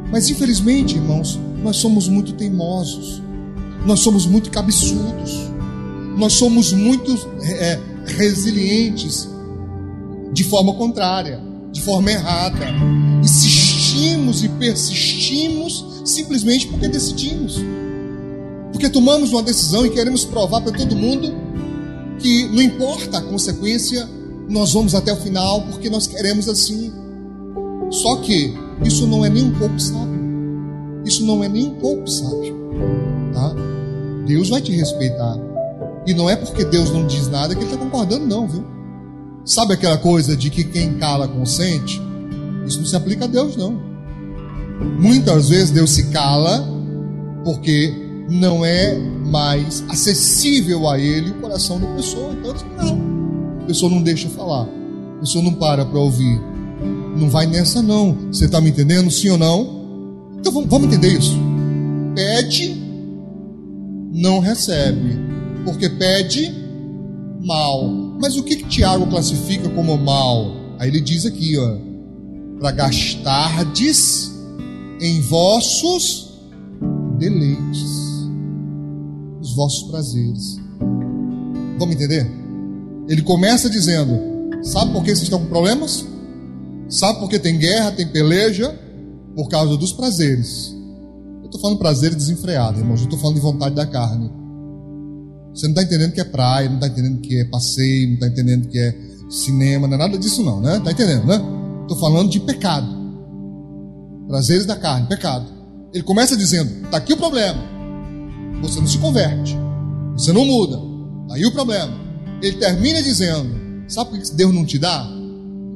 [0.10, 3.22] Mas infelizmente, irmãos, nós somos muito teimosos,
[3.86, 5.52] nós somos muito cabeçudos,
[6.18, 7.14] nós somos muito
[7.44, 9.28] é, resilientes
[10.32, 12.66] de forma contrária, de forma errada.
[13.22, 17.58] Insistimos e persistimos simplesmente porque decidimos.
[18.78, 21.34] Porque tomamos uma decisão e queremos provar para todo mundo
[22.20, 24.08] que não importa a consequência,
[24.48, 26.94] nós vamos até o final porque nós queremos assim.
[27.90, 28.54] Só que
[28.86, 30.20] isso não é nem um pouco sábio.
[31.04, 32.56] Isso não é nem um pouco sábio.
[33.34, 33.56] Tá?
[34.28, 35.40] Deus vai te respeitar.
[36.06, 38.64] E não é porque Deus não diz nada que ele está concordando, não, viu?
[39.44, 42.00] Sabe aquela coisa de que quem cala consente?
[42.68, 43.82] Isso não se aplica a Deus, não.
[45.00, 46.64] Muitas vezes Deus se cala
[47.44, 52.34] porque não é mais acessível a Ele o coração da pessoa.
[52.34, 53.62] Então, não.
[53.62, 54.68] A pessoa não deixa falar.
[55.18, 56.40] A pessoa não para para ouvir.
[57.18, 58.16] Não vai nessa, não.
[58.32, 59.10] Você está me entendendo?
[59.10, 59.78] Sim ou não?
[60.40, 61.38] Então vamos, vamos entender isso.
[62.16, 62.76] Pede,
[64.14, 65.18] não recebe.
[65.66, 66.54] Porque pede
[67.44, 67.90] mal.
[68.20, 70.52] Mas o que, que Tiago classifica como mal?
[70.80, 71.78] Aí ele diz aqui, ó.
[72.60, 74.32] Para gastardes
[75.00, 76.34] em vossos
[77.18, 77.97] deleites,
[79.58, 80.58] vossos prazeres.
[81.80, 82.26] Vamos entender?
[83.10, 86.06] Ele começa dizendo: Sabe por que vocês estão com problemas?
[86.88, 88.74] Sabe por que tem guerra, tem peleja?
[89.36, 90.74] Por causa dos prazeres.
[91.42, 93.02] Eu estou falando prazer desenfreado, irmãos.
[93.02, 94.32] Eu estou falando de vontade da carne.
[95.54, 98.28] Você não está entendendo que é praia, não está entendendo que é passeio, não está
[98.28, 98.96] entendendo que é
[99.30, 100.78] cinema, não é nada disso, não, né?
[100.78, 101.42] Está entendendo, né?
[101.82, 102.88] Estou falando de pecado.
[104.28, 105.46] Prazeres da carne, pecado.
[105.94, 107.77] Ele começa dizendo: está aqui o problema.
[108.62, 109.58] Você não se converte.
[110.14, 110.80] Você não muda.
[111.32, 111.94] Aí o problema.
[112.42, 113.50] Ele termina dizendo:
[113.88, 115.08] sabe por que Deus não te dá?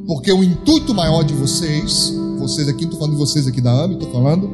[0.07, 3.95] Porque o intuito maior de vocês, vocês aqui, estou falando de vocês aqui da AME,
[3.95, 4.49] estou falando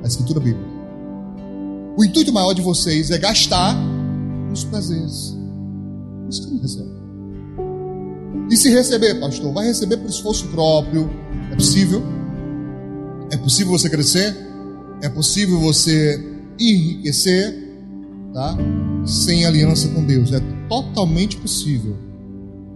[0.00, 0.74] da Escritura Bíblica.
[1.96, 3.74] O intuito maior de vocês é gastar
[4.50, 5.36] nos prazeres.
[6.28, 6.94] Isso que não recebe.
[8.50, 11.10] E se receber, pastor, vai receber por esforço próprio.
[11.50, 12.02] É possível?
[13.30, 14.36] É possível você crescer?
[15.02, 17.54] É possível você enriquecer,
[18.32, 18.56] tá?
[19.04, 20.32] Sem aliança com Deus.
[20.32, 21.96] É totalmente possível.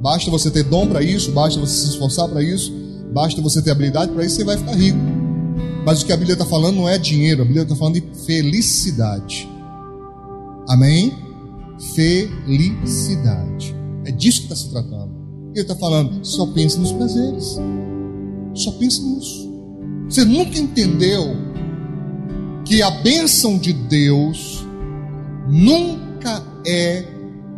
[0.01, 2.73] Basta você ter dom para isso, basta você se esforçar para isso,
[3.13, 4.99] basta você ter habilidade para isso, você vai ficar rico.
[5.85, 8.05] Mas o que a Bíblia está falando não é dinheiro, a Bíblia está falando de
[8.25, 9.49] felicidade.
[10.69, 11.13] Amém?
[11.95, 13.75] Felicidade.
[14.05, 15.11] É disso que está se tratando.
[15.55, 17.59] Ele está falando, só pensa nos prazeres.
[18.55, 19.49] Só pensa nisso.
[20.09, 21.35] Você nunca entendeu
[22.69, 24.63] que a bênção de Deus
[25.49, 27.03] nunca é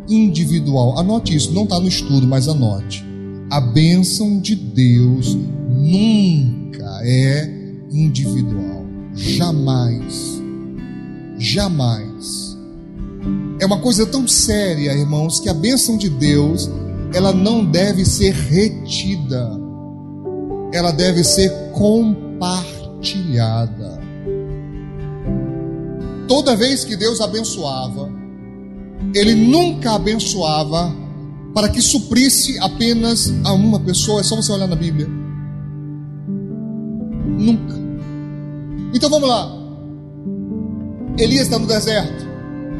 [0.07, 0.97] individual.
[0.97, 3.03] Anote isso, não está no estudo, mas anote.
[3.51, 5.37] A bênção de Deus
[5.69, 7.45] nunca é
[7.91, 8.85] individual.
[9.13, 10.41] Jamais.
[11.37, 12.57] Jamais.
[13.59, 16.69] É uma coisa tão séria, irmãos, que a bênção de Deus,
[17.13, 19.59] ela não deve ser retida.
[20.73, 24.00] Ela deve ser compartilhada.
[26.31, 28.09] Toda vez que Deus abençoava,
[29.13, 30.95] Ele nunca abençoava
[31.53, 34.21] para que suprisse apenas a uma pessoa.
[34.21, 35.09] É só você olhar na Bíblia.
[37.37, 37.75] Nunca.
[38.93, 39.51] Então vamos lá.
[41.17, 42.25] Elias está no deserto.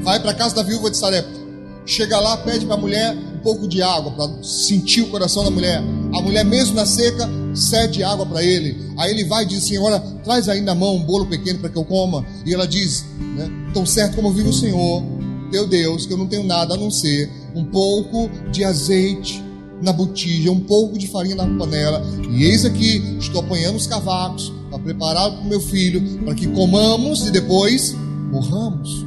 [0.02, 1.38] Vai para a casa da viúva de Sarepta.
[1.86, 5.52] Chega lá, pede para a mulher um pouco de água para sentir o coração da
[5.52, 5.84] mulher.
[6.16, 8.78] A mulher, mesmo na seca, cede água para ele.
[8.98, 11.78] Aí ele vai e diz: Senhora, traz aí na mão um bolo pequeno para que
[11.78, 12.26] eu coma.
[12.46, 15.04] E ela diz: né, Tão certo como vive o Senhor,
[15.52, 19.44] teu Deus, que eu não tenho nada a não ser um pouco de azeite
[19.82, 22.02] na botija, um pouco de farinha na panela.
[22.30, 26.48] E eis aqui, estou apanhando os cavacos para preparar para o meu filho, para que
[26.48, 27.96] comamos e depois
[28.32, 29.06] morramos.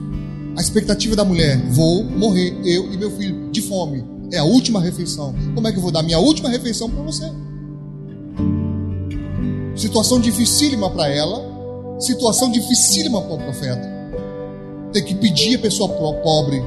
[0.56, 4.04] A expectativa da mulher: vou morrer, eu e meu filho, de fome.
[4.32, 5.34] É a última refeição.
[5.54, 7.30] Como é que eu vou dar minha última refeição para você?
[9.76, 11.42] Situação dificílima para ela,
[11.98, 13.94] situação dificílima para o profeta.
[14.92, 16.62] Ter que pedir a pessoa pobre.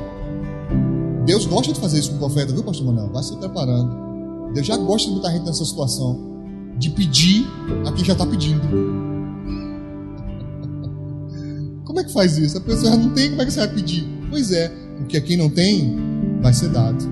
[1.25, 3.09] Deus gosta de fazer isso com o profeta, viu, pastor Manuel?
[3.11, 4.53] Vai se preparando.
[4.53, 6.19] Deus já gosta de botar a gente nessa situação.
[6.77, 7.47] De pedir
[7.85, 8.61] a quem já está pedindo.
[11.85, 12.57] Como é que faz isso?
[12.57, 14.05] A pessoa não tem, como é que você vai pedir?
[14.29, 14.67] Pois é,
[14.97, 15.95] porque a quem não tem,
[16.41, 17.03] vai ser dado.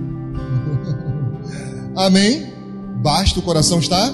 [1.96, 2.46] Amém?
[3.02, 4.14] Basta o coração estar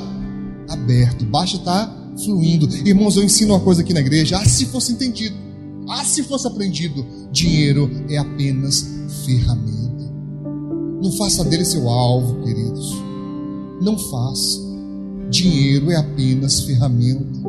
[0.69, 2.67] aberto, basta estar fluindo.
[2.85, 4.37] Irmãos, eu ensino uma coisa aqui na igreja.
[4.37, 5.35] Ah, se fosse entendido,
[5.89, 8.87] ah, se fosse aprendido, dinheiro é apenas
[9.25, 10.11] ferramenta.
[11.01, 12.95] Não faça dele seu alvo, queridos.
[13.81, 14.59] Não faça.
[15.29, 17.39] Dinheiro é apenas ferramenta.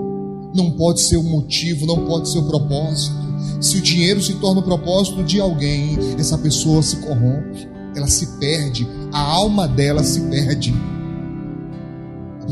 [0.54, 3.14] Não pode ser o motivo, não pode ser o propósito.
[3.60, 8.26] Se o dinheiro se torna o propósito de alguém, essa pessoa se corrompe, ela se
[8.38, 10.74] perde, a alma dela se perde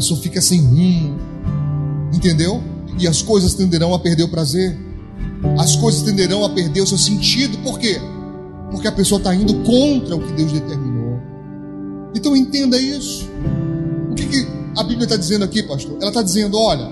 [0.01, 1.19] pessoa fica sem rumo,
[2.15, 2.63] entendeu?
[2.99, 4.75] E as coisas tenderão a perder o prazer,
[5.59, 8.01] as coisas tenderão a perder o seu sentido, por quê?
[8.71, 11.21] Porque a pessoa está indo contra o que Deus determinou.
[12.15, 13.29] Então entenda isso.
[14.11, 15.99] O que, que a Bíblia está dizendo aqui, pastor?
[16.01, 16.91] Ela está dizendo: olha,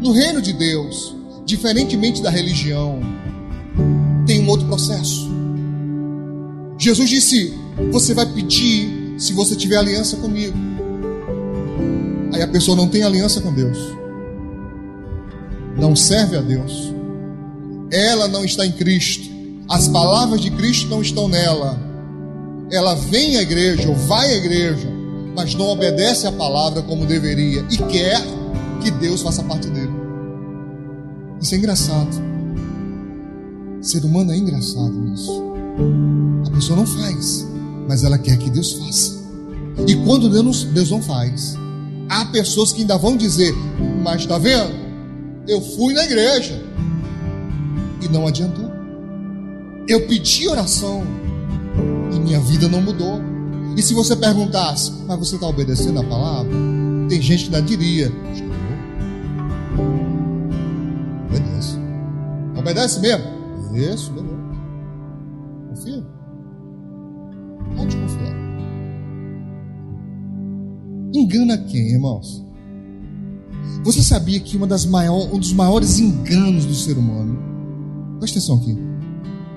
[0.00, 1.14] no reino de Deus,
[1.46, 2.98] diferentemente da religião,
[4.26, 5.30] tem um outro processo.
[6.78, 7.54] Jesus disse:
[7.92, 10.73] Você vai pedir se você tiver aliança comigo.
[12.34, 13.78] Aí a pessoa não tem aliança com Deus,
[15.78, 16.92] não serve a Deus,
[17.92, 19.30] ela não está em Cristo,
[19.68, 21.78] as palavras de Cristo não estão nela.
[22.72, 24.88] Ela vem à igreja ou vai à igreja,
[25.36, 28.20] mas não obedece à palavra como deveria e quer
[28.82, 29.92] que Deus faça parte dele.
[31.40, 32.20] Isso é engraçado.
[33.80, 35.40] Ser humano é engraçado nisso.
[36.48, 37.46] A pessoa não faz,
[37.86, 39.22] mas ela quer que Deus faça.
[39.86, 41.56] E quando Deus não faz,
[42.08, 43.54] há pessoas que ainda vão dizer:
[44.02, 44.84] Mas está vendo?
[45.46, 46.62] Eu fui na igreja
[48.02, 48.70] e não adiantou.
[49.86, 51.04] Eu pedi oração
[52.14, 53.20] e minha vida não mudou.
[53.76, 56.52] E se você perguntasse, mas você está obedecendo a palavra?
[57.08, 58.12] Tem gente que ainda diria:
[61.28, 61.76] Obedece.
[62.56, 63.24] Obedece mesmo?
[63.74, 64.23] Isso, beleza.
[71.14, 72.44] Engana quem, irmãos?
[73.84, 77.38] Você sabia que maior, um dos maiores enganos do ser humano,
[78.18, 78.76] presta atenção aqui,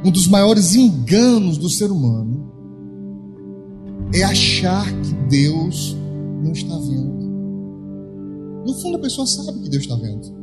[0.06, 2.52] um dos maiores enganos do ser humano
[4.14, 5.98] é achar que Deus
[6.44, 7.18] não está vendo.
[8.66, 10.38] No fundo, a pessoa sabe que Deus está vendo.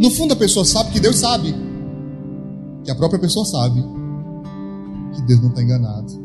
[0.00, 1.54] No fundo, a pessoa sabe que Deus sabe.
[2.84, 3.84] Que a própria pessoa sabe
[5.14, 6.22] que Deus não está enganado.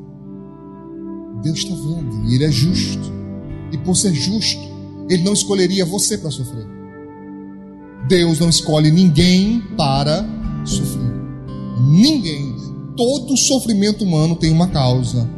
[1.43, 3.16] Deus está vendo e Ele é justo.
[3.71, 4.61] E por ser justo,
[5.09, 6.65] Ele não escolheria você para sofrer.
[8.07, 10.25] Deus não escolhe ninguém para
[10.65, 11.11] sofrer.
[11.89, 12.55] Ninguém.
[12.95, 15.29] Todo sofrimento humano tem uma causa.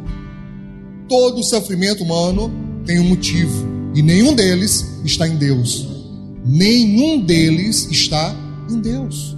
[1.08, 2.50] Todo sofrimento humano
[2.86, 3.68] tem um motivo.
[3.94, 5.86] E nenhum deles está em Deus.
[6.44, 8.34] Nenhum deles está
[8.70, 9.36] em Deus.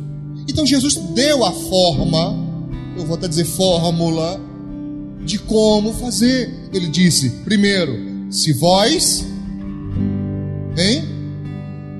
[0.48, 2.36] Então Jesus deu a forma,
[2.96, 4.40] eu vou até dizer fórmula,
[5.24, 6.68] de como fazer.
[6.72, 9.26] Ele disse: primeiro, se vós,
[10.78, 11.04] hein,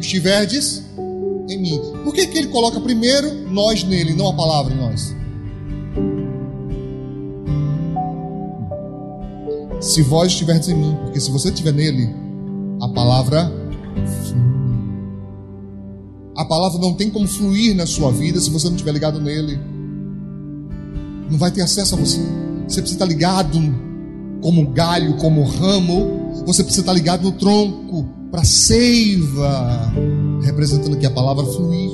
[0.00, 0.82] estiverdes
[1.46, 1.80] em mim.
[2.02, 5.14] Por que, que ele coloca primeiro nós nele, não a palavra em nós?
[9.78, 12.08] Se vós estiverdes em mim, porque se você estiver nele,
[12.80, 13.52] a palavra
[14.24, 14.42] flui.
[16.34, 19.60] A palavra não tem como fluir na sua vida se você não estiver ligado nele.
[21.30, 22.20] Não vai ter acesso a você.
[22.66, 23.58] Você precisa estar ligado
[24.40, 26.21] como galho, como ramo.
[26.46, 29.92] Você precisa estar ligado no tronco para seiva,
[30.42, 31.90] representando aqui a palavra fluir.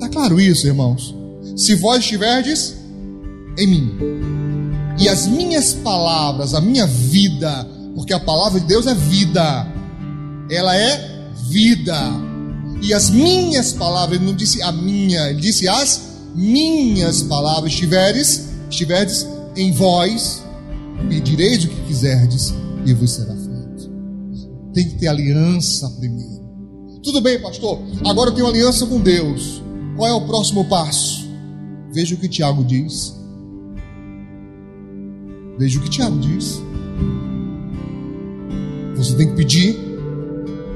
[0.00, 1.14] Tá claro isso, irmãos?
[1.56, 2.74] Se vós estiverdes
[3.58, 3.92] em mim,
[4.98, 9.66] e as minhas palavras, a minha vida, porque a palavra de Deus é vida,
[10.50, 11.96] ela é vida.
[12.82, 16.00] E as minhas palavras, ele não disse a minha, ele disse as
[16.34, 20.42] minhas palavras, estiveres, estiveres em vós,
[21.08, 22.54] pedireis o que quiserdes
[22.86, 23.90] e vos será feito.
[24.72, 26.46] Tem que ter aliança primeiro.
[27.02, 29.62] Tudo bem, pastor, agora eu tenho aliança com Deus.
[29.96, 31.26] Qual é o próximo passo?
[31.92, 33.14] Veja o que Tiago diz.
[35.58, 36.60] Veja o que Tiago diz.
[38.96, 39.76] Você tem que pedir,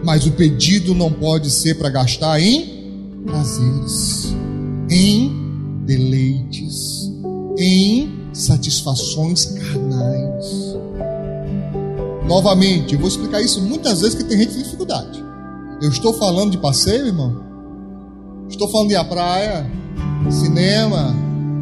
[0.04, 4.34] mas o pedido não pode ser para gastar em prazeres,
[4.90, 5.30] em
[5.84, 7.10] deleites,
[7.58, 10.69] em satisfações carnais.
[12.30, 15.20] Novamente, eu vou explicar isso muitas vezes que tem gente tem dificuldade.
[15.82, 17.42] Eu estou falando de passeio, irmão.
[18.48, 19.68] Estou falando de à praia,
[20.30, 21.12] cinema,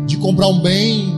[0.06, 1.10] de comprar um bem.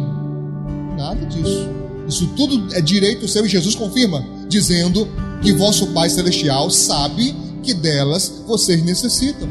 [0.96, 1.68] Nada disso.
[2.07, 5.09] Isso tudo é direito seu e Jesus confirma, dizendo
[5.42, 9.48] que vosso Pai Celestial sabe que delas vocês necessitam.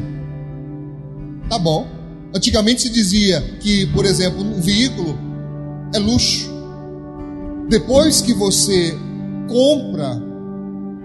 [1.50, 1.86] Tá bom.
[2.34, 5.18] Antigamente se dizia que, por exemplo, um veículo
[5.94, 6.50] é luxo.
[7.68, 8.96] Depois que você
[9.50, 10.22] compra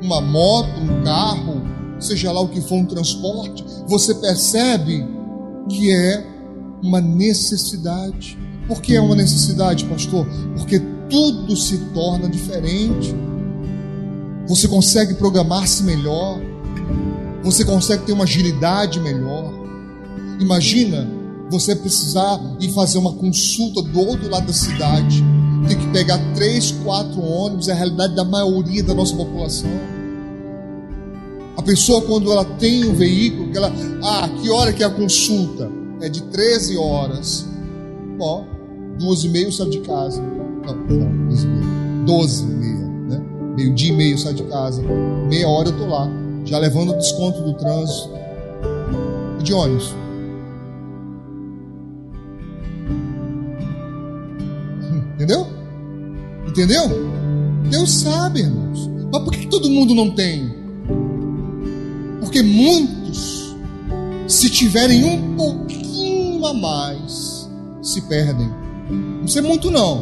[0.01, 1.61] uma moto, um carro,
[1.99, 5.05] seja lá o que for um transporte, você percebe
[5.67, 6.23] que é
[6.83, 8.37] uma necessidade.
[8.67, 10.27] Por que é uma necessidade, pastor?
[10.55, 10.79] Porque
[11.09, 13.15] tudo se torna diferente.
[14.47, 16.39] Você consegue programar-se melhor.
[17.43, 19.51] Você consegue ter uma agilidade melhor.
[20.39, 21.07] Imagina
[21.49, 25.23] você precisar ir fazer uma consulta do outro lado da cidade.
[25.67, 29.69] Tem que pegar três, quatro ônibus, é a realidade da maioria da nossa população.
[31.57, 33.71] A pessoa, quando ela tem um veículo, que ela,
[34.03, 35.69] ah, que hora que é a consulta?
[36.01, 37.45] É de 13 horas.
[38.17, 38.45] Bom,
[38.99, 40.21] duas e meia eu saio de casa.
[40.21, 41.75] Não, não, duas e meia.
[42.05, 43.21] Doze e meia, né?
[43.55, 44.83] Meio dia e meio eu saio de casa.
[45.27, 46.07] Meia hora eu tô lá,
[46.43, 48.11] já levando o desconto do trânsito.
[49.39, 49.93] E de ônibus.
[56.55, 56.89] Entendeu?
[57.69, 58.89] Deus sabe, irmãos.
[59.11, 60.49] Mas por que todo mundo não tem?
[62.21, 63.53] Porque muitos,
[64.25, 67.49] se tiverem um pouquinho a mais,
[67.81, 68.49] se perdem.
[69.19, 70.01] Não sei muito não.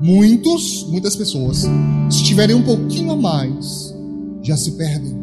[0.00, 1.66] Muitos, muitas pessoas,
[2.08, 3.94] se tiverem um pouquinho a mais,
[4.42, 5.14] já se perdem.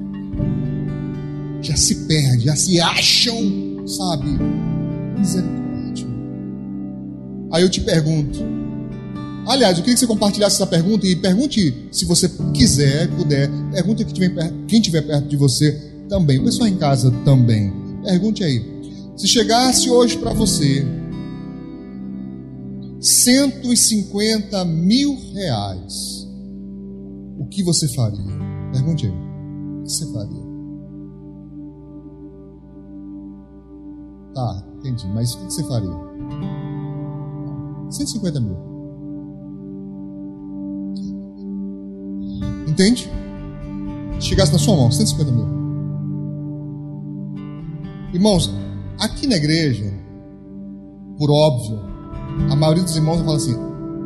[1.63, 4.27] Já se perdem, já se acham, sabe?
[5.17, 6.07] Misericórdia.
[7.51, 8.64] Aí eu te pergunto,
[9.47, 14.03] Aliás, eu queria que você compartilhasse essa pergunta e pergunte, se você quiser, puder, pergunte
[14.67, 15.71] quem estiver perto de você
[16.09, 17.71] também, o pessoal em casa também.
[18.03, 18.73] Pergunte aí.
[19.15, 20.85] Se chegasse hoje para você
[22.99, 26.27] 150 mil reais,
[27.37, 28.25] o que você faria?
[28.73, 29.11] Pergunte aí.
[29.11, 30.45] O que você faria?
[34.33, 35.07] Tá, entendi.
[35.13, 35.91] Mas o que você faria?
[37.91, 38.74] 150 mil.
[42.75, 43.09] Entende?
[44.19, 45.47] Chegasse na sua mão, 150 mil.
[48.13, 48.53] Irmãos,
[48.99, 49.93] aqui na igreja,
[51.17, 51.79] por óbvio,
[52.51, 53.55] a maioria dos irmãos fala assim: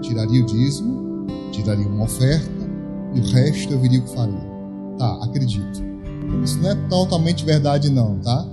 [0.04, 2.70] tiraria o dízimo, tiraria uma oferta,
[3.16, 4.50] e o resto eu viria o que faria.
[5.00, 5.84] Tá, acredito.
[6.44, 8.48] Isso não é totalmente verdade, não, tá?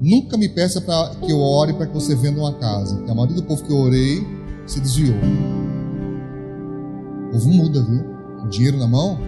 [0.00, 3.14] Nunca me peça para que eu ore para que você venda uma casa, porque a
[3.14, 4.24] maioria do povo que eu orei
[4.68, 5.16] se desviou.
[7.26, 8.04] O povo muda, viu?
[8.44, 9.18] O dinheiro na mão,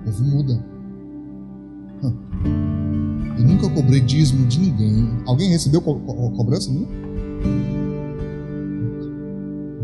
[0.00, 0.64] o povo muda.
[3.38, 5.08] Eu nunca cobrei dízimo de ninguém.
[5.26, 6.88] Alguém recebeu co co cobrança minha?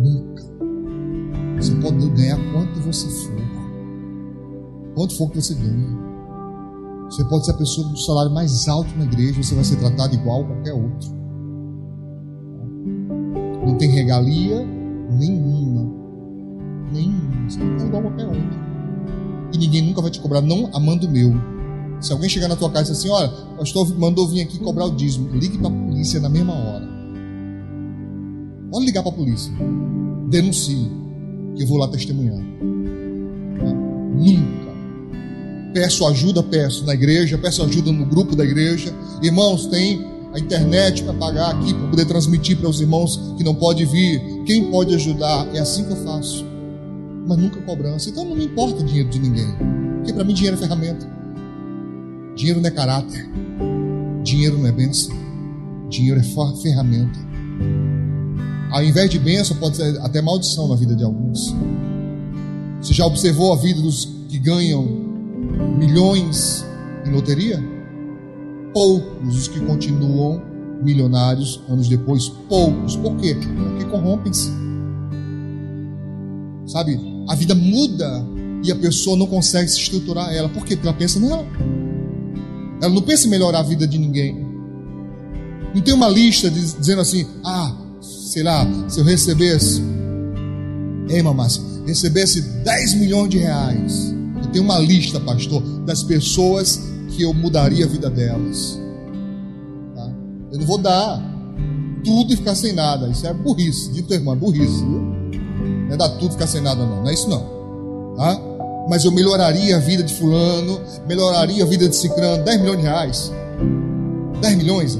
[0.02, 0.42] Nunca.
[1.56, 3.36] Você pode ganhar quanto você for.
[4.94, 6.06] Quanto for que você ganha.
[7.10, 10.14] Você pode ser a pessoa do salário mais alto na igreja, você vai ser tratado
[10.14, 11.14] igual a qualquer outro.
[13.64, 14.66] Não tem regalia
[15.18, 15.92] nenhuma.
[16.92, 17.48] Nenhuma.
[17.48, 18.65] Você não é igual a qualquer outro
[19.52, 21.34] e ninguém nunca vai te cobrar, não amando o meu.
[22.00, 24.90] Se alguém chegar na tua casa e assim, olha, pastor mandou vir aqui cobrar o
[24.90, 26.86] dízimo, ligue para a polícia na mesma hora.
[28.70, 29.52] Pode ligar para a polícia.
[30.28, 30.90] Denuncie,
[31.54, 32.38] que eu vou lá testemunhar.
[34.16, 34.66] Nunca.
[35.72, 38.92] Peço ajuda, peço na igreja, peço ajuda no grupo da igreja.
[39.22, 43.54] Irmãos, tem a internet para pagar aqui, para poder transmitir para os irmãos que não
[43.54, 44.20] pode vir.
[44.44, 45.48] Quem pode ajudar?
[45.54, 46.55] É assim que eu faço
[47.26, 48.08] mas nunca cobrança.
[48.08, 49.48] Então não me importa o dinheiro de ninguém.
[49.96, 51.06] Porque para mim dinheiro é ferramenta.
[52.36, 53.28] Dinheiro não é caráter.
[54.22, 55.14] Dinheiro não é bênção.
[55.88, 56.22] Dinheiro é
[56.62, 57.18] ferramenta.
[58.70, 61.54] Ao invés de bênção, pode ser até maldição na vida de alguns.
[62.80, 64.84] Você já observou a vida dos que ganham
[65.78, 66.64] milhões
[67.06, 67.62] em loteria?
[68.74, 70.42] Poucos os que continuam
[70.82, 72.28] milionários anos depois.
[72.48, 72.96] Poucos.
[72.96, 73.34] Por quê?
[73.34, 74.50] Porque corrompem-se.
[76.66, 77.15] Sabe?
[77.28, 78.24] A vida muda
[78.62, 80.48] e a pessoa não consegue se estruturar ela.
[80.48, 80.76] Por quê?
[80.76, 81.46] Porque ela pensa nela.
[82.80, 84.44] Ela não pensa em melhorar a vida de ninguém.
[85.74, 89.82] Não tem uma lista dizendo assim: ah, sei lá, se eu recebesse,
[91.08, 91.48] ei, mamãe,
[91.86, 97.84] recebesse 10 milhões de reais, eu tenho uma lista, pastor, das pessoas que eu mudaria
[97.84, 98.78] a vida delas.
[99.94, 100.12] Tá?
[100.52, 101.22] Eu não vou dar
[102.04, 103.08] tudo e ficar sem nada.
[103.08, 104.84] Isso é burrice, dito irmão, é burrice.
[104.84, 105.15] Viu?
[105.86, 107.02] Não é dar tudo ficar sem nada, não.
[107.02, 108.14] Não é isso, não.
[108.16, 108.40] Tá?
[108.88, 112.82] Mas eu melhoraria a vida de fulano, melhoraria a vida de cicrano, 10 milhões de
[112.82, 113.32] reais.
[114.40, 114.98] 10 milhões.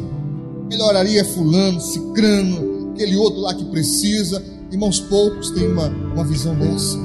[0.69, 4.43] Melhoraria fulano, cicrano, aquele outro lá que precisa.
[4.71, 6.99] Irmãos, poucos têm uma, uma visão dessa.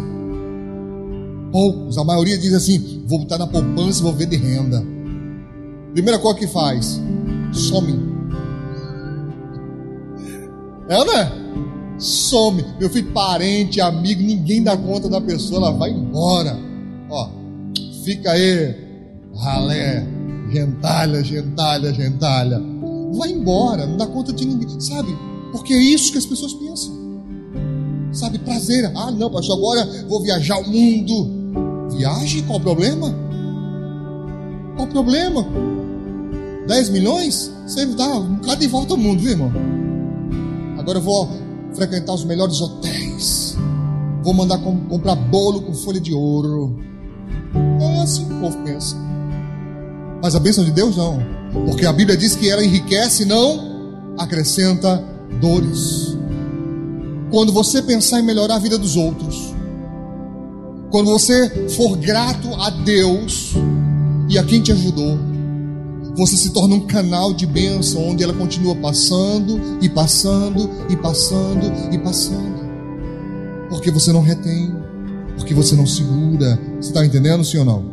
[1.51, 1.97] Poucos.
[1.97, 4.83] A maioria diz assim, vou botar na poupança e vou ver de renda.
[5.93, 6.99] Primeira coisa que faz,
[7.51, 8.11] some.
[10.87, 11.40] É ou não é?
[12.01, 12.65] Some.
[12.79, 16.57] Meu filho, parente, amigo, ninguém dá conta da pessoa, ela vai embora.
[17.09, 17.29] Ó,
[18.03, 18.75] fica aí,
[19.35, 20.05] ralé,
[20.51, 22.61] gentalha, gentalha, gentalha.
[23.13, 25.15] Vai embora, não dá conta de ninguém, sabe?
[25.51, 26.99] Porque é isso que as pessoas pensam.
[28.11, 28.91] Sabe, prazer.
[28.95, 31.89] Ah, não, pastor, agora vou viajar o mundo.
[31.95, 33.13] Viaje, qual o problema?
[34.75, 35.45] Qual o problema?
[36.67, 37.51] 10 milhões?
[37.65, 39.51] Você dá um bocado de volta ao mundo, viu, irmão?
[40.77, 41.29] Agora eu vou
[41.73, 43.57] frequentar os melhores hotéis.
[44.23, 46.79] Vou mandar comprar bolo com folha de ouro.
[47.79, 48.95] É assim que o povo pensa.
[50.21, 51.19] Mas a bênção de Deus não.
[51.65, 53.71] Porque a Bíblia diz que ela enriquece não
[54.17, 55.03] acrescenta
[55.39, 56.17] dores.
[57.31, 59.53] Quando você pensar em melhorar a vida dos outros,
[60.91, 63.53] quando você for grato a Deus
[64.29, 65.17] e a quem te ajudou,
[66.21, 71.73] você se torna um canal de bênção onde ela continua passando e passando e passando
[71.91, 72.61] e passando.
[73.69, 74.71] Porque você não retém,
[75.35, 76.59] porque você não segura.
[76.79, 77.85] Você está entendendo, sim ou não?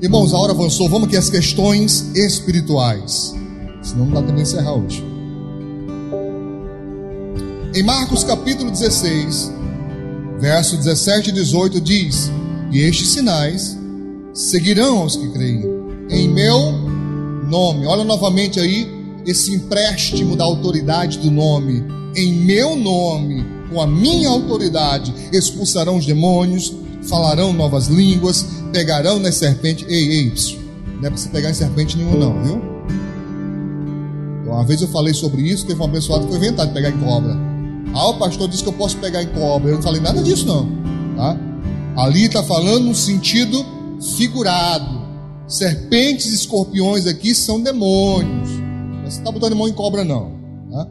[0.00, 0.88] Irmãos, a hora avançou.
[0.88, 3.34] Vamos aqui às questões espirituais.
[3.82, 5.04] Senão não dá tempo de encerrar hoje.
[7.74, 9.52] Em Marcos capítulo 16,
[10.38, 12.30] verso 17 e 18 diz:
[12.70, 13.76] E estes sinais
[14.32, 15.77] seguirão aos que creem
[16.08, 16.72] em meu
[17.48, 17.86] nome.
[17.86, 18.88] Olha novamente aí
[19.26, 21.84] esse empréstimo da autoridade do nome.
[22.16, 29.30] Em meu nome, com a minha autoridade, expulsarão os demônios, falarão novas línguas, pegarão na
[29.30, 29.84] serpente.
[29.88, 30.32] Ei, ei,
[30.98, 32.60] não é para você pegar em serpente nenhum, não, viu?
[34.42, 36.90] Então, uma vez eu falei sobre isso, teve um abençoado que foi inventado de pegar
[36.90, 37.36] em cobra.
[37.94, 39.70] Ah, o pastor disse que eu posso pegar em cobra.
[39.70, 40.68] Eu não falei nada disso, não.
[41.16, 41.36] Tá?
[41.96, 43.64] Ali está falando no sentido
[44.16, 44.97] figurado.
[45.48, 48.50] Serpentes e escorpiões aqui são demônios.
[49.04, 50.32] Você está botando mão em cobra, não.
[50.70, 50.86] Tá?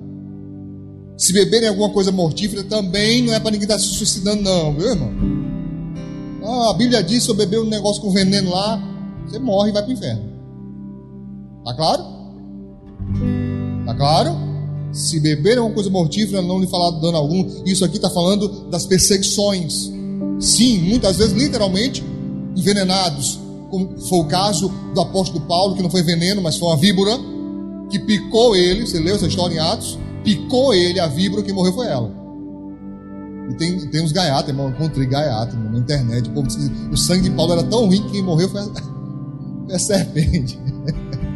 [1.15, 4.73] Se beberem alguma coisa mortífera, também não é para ninguém estar tá se suicidando, não,
[4.73, 5.11] viu, irmão?
[6.43, 8.81] Ah, a Bíblia diz: se eu beber um negócio com veneno lá,
[9.25, 10.23] você morre e vai para o inferno.
[11.63, 12.03] Tá claro?
[13.85, 14.35] Tá claro?
[14.91, 17.45] Se beber alguma coisa mortífera, não lhe falar dano algum.
[17.63, 19.91] Isso aqui está falando das perseguições.
[20.39, 22.03] Sim, muitas vezes, literalmente,
[22.55, 23.39] envenenados.
[23.69, 27.11] Como foi o caso do apóstolo Paulo, que não foi veneno, mas foi uma víbora
[27.89, 28.85] que picou ele.
[28.85, 29.97] Você leu essa história em Atos?
[30.23, 32.11] Picou ele, a víbora, que morreu foi ela.
[33.49, 34.67] E tem, tem uns gaiatos, irmão.
[34.67, 36.29] Eu encontrei irmão, na internet.
[36.29, 38.65] O povo disse o sangue de Paulo era tão ruim que quem morreu foi a,
[39.65, 40.59] foi a serpente.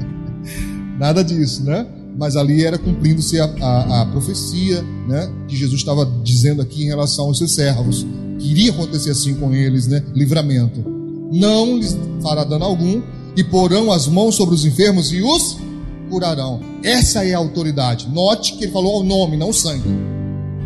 [1.00, 1.88] Nada disso, né?
[2.18, 6.88] Mas ali era cumprindo-se a, a, a, profecia né, que Jesus estava dizendo aqui em
[6.88, 8.06] relação aos seus servos.
[8.38, 10.04] Que iria acontecer assim com eles, né?
[10.14, 11.01] Livramento.
[11.32, 13.02] Não lhes fará dano algum,
[13.38, 15.58] e porão as mãos sobre os enfermos e os
[16.10, 16.60] curarão.
[16.84, 18.10] Essa é a autoridade.
[18.10, 19.88] Note que ele falou o nome, não o sangue.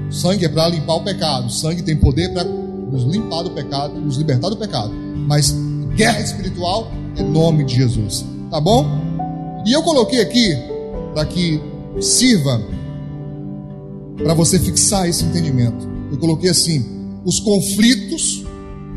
[0.10, 1.46] O sangue é para limpar o pecado.
[1.46, 4.92] O sangue tem poder para nos limpar do pecado, nos libertar do pecado.
[5.28, 5.56] Mas
[5.96, 8.26] guerra espiritual é nome de Jesus.
[8.50, 8.88] Tá bom?
[9.66, 10.56] E eu coloquei aqui
[11.14, 11.62] para que
[12.00, 12.62] sirva
[14.18, 15.88] para você fixar esse entendimento.
[16.12, 16.86] Eu coloquei assim:
[17.24, 18.45] os conflitos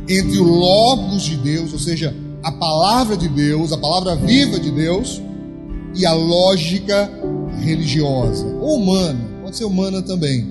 [0.08, 4.70] entre o Logos de Deus, ou seja, a palavra de Deus, a palavra viva de
[4.70, 5.20] Deus,
[5.94, 7.10] e a lógica
[7.60, 10.46] religiosa, ou humana, pode ser humana também.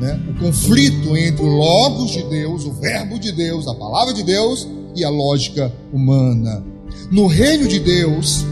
[0.00, 0.18] Né?
[0.30, 4.66] O conflito entre o Logos de Deus, o Verbo de Deus, a palavra de Deus
[4.96, 6.64] e a lógica humana.
[7.10, 8.44] No reino de Deus,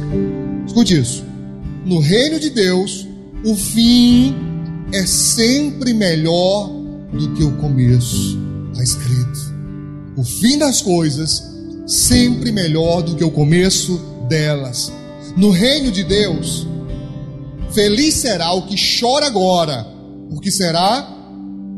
[0.66, 1.24] escute isso:
[1.84, 3.06] no reino de Deus,
[3.44, 4.34] o fim
[4.92, 6.70] é sempre melhor
[7.12, 8.38] do que o começo.
[8.72, 9.57] Está escrito.
[10.18, 11.44] O fim das coisas
[11.86, 14.92] sempre melhor do que o começo delas.
[15.36, 16.66] No reino de Deus,
[17.70, 19.86] feliz será o que chora agora,
[20.28, 21.08] porque será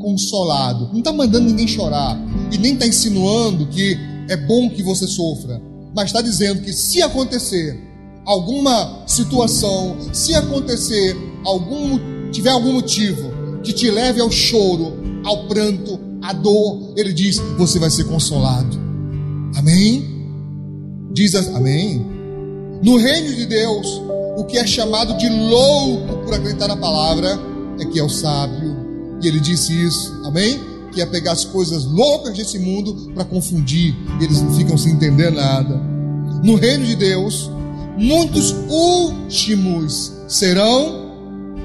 [0.01, 0.89] consolado.
[0.91, 2.19] Não está mandando ninguém chorar
[2.51, 3.99] e nem está insinuando que
[4.31, 5.61] é bom que você sofra,
[5.95, 7.79] mas está dizendo que se acontecer
[8.25, 11.15] alguma situação, se acontecer
[11.45, 13.31] algum tiver algum motivo
[13.63, 14.95] que te leve ao choro,
[15.27, 18.79] ao pranto, à dor, ele diz: você vai ser consolado.
[19.57, 20.05] Amém?
[21.13, 22.07] Diz amém.
[22.83, 24.01] No reino de Deus,
[24.37, 27.39] o que é chamado de louco por acreditar na palavra
[27.79, 28.77] é que é o sábio.
[29.23, 30.59] E ele disse isso, amém?
[30.93, 35.31] Que é pegar as coisas loucas desse mundo para confundir, eles não ficam sem entender
[35.31, 35.77] nada.
[36.43, 37.51] No reino de Deus,
[37.99, 41.11] muitos últimos serão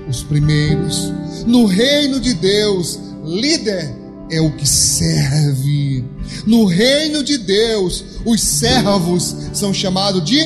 [0.09, 1.13] os primeiros.
[1.45, 6.03] No reino de Deus, líder é o que serve.
[6.45, 10.39] No reino de Deus, os servos são chamados de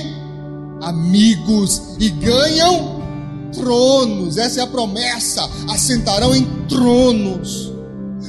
[0.82, 3.00] amigos e ganham
[3.54, 4.38] tronos.
[4.38, 5.50] Essa é a promessa.
[5.70, 7.72] Assentarão em tronos.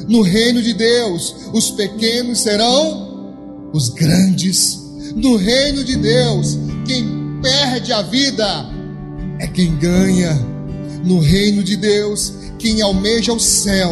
[0.08, 4.80] No reino de Deus, os pequenos serão os grandes.
[5.14, 8.66] No reino de Deus, quem perde a vida
[9.38, 10.34] é quem ganha.
[11.04, 13.90] No reino de Deus, quem almeja o céu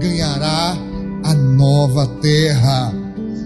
[0.00, 0.87] ganhará
[1.28, 2.90] a nova terra.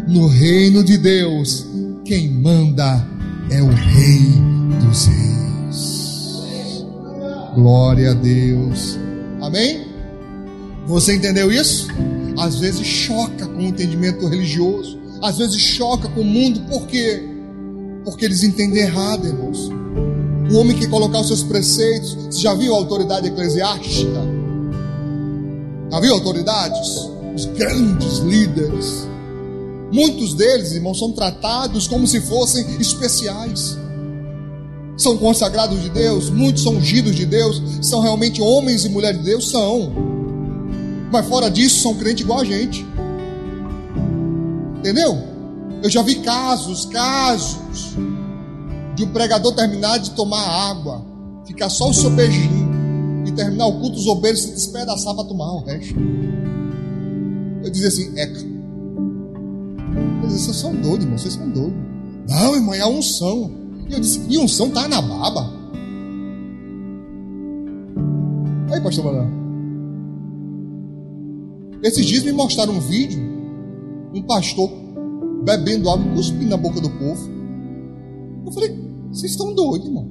[0.06, 1.66] No reino de Deus,
[2.04, 3.04] quem manda
[3.50, 4.20] é o Rei
[4.80, 6.86] dos Reis.
[7.56, 8.96] Glória a Deus.
[9.40, 9.88] Amém?
[10.86, 11.88] Você entendeu isso?
[12.38, 17.20] Às vezes choca com o entendimento religioso, às vezes choca com o mundo, por quê?
[18.04, 19.70] Porque eles entendem errado, irmãos.
[20.52, 24.20] O homem que colocar os seus preceitos, você já viu a autoridade eclesiástica?
[25.90, 27.12] Já viu autoridades?
[27.34, 29.06] Os grandes líderes
[29.92, 33.76] Muitos deles, irmãos, são tratados como se fossem especiais.
[34.96, 39.24] São consagrados de Deus, muitos são ungidos de Deus, são realmente homens e mulheres de
[39.24, 39.92] Deus, são.
[41.12, 42.86] Mas fora disso, são crentes igual a gente.
[44.78, 45.18] Entendeu?
[45.82, 47.94] Eu já vi casos, casos
[48.94, 51.04] de um pregador terminar de tomar água,
[51.44, 55.52] ficar só o seu beijinho e terminar o culto, os obreiros se despedaçar para tomar
[55.52, 55.94] o resto.
[57.62, 58.40] Eu dizia assim, eca.
[60.22, 61.74] Vocês são doidos, irmão, vocês são doidos.
[62.28, 63.50] Não, irmão, é a unção.
[63.88, 65.52] E eu disse, e unção tá na baba.
[68.72, 69.28] Aí, pastor Manuel.
[71.82, 73.20] Esses dias me mostraram um vídeo,
[74.14, 74.70] um pastor
[75.44, 77.28] bebendo água, cuspindo na boca do povo.
[78.46, 78.78] Eu falei,
[79.10, 80.08] vocês estão doidos, irmão.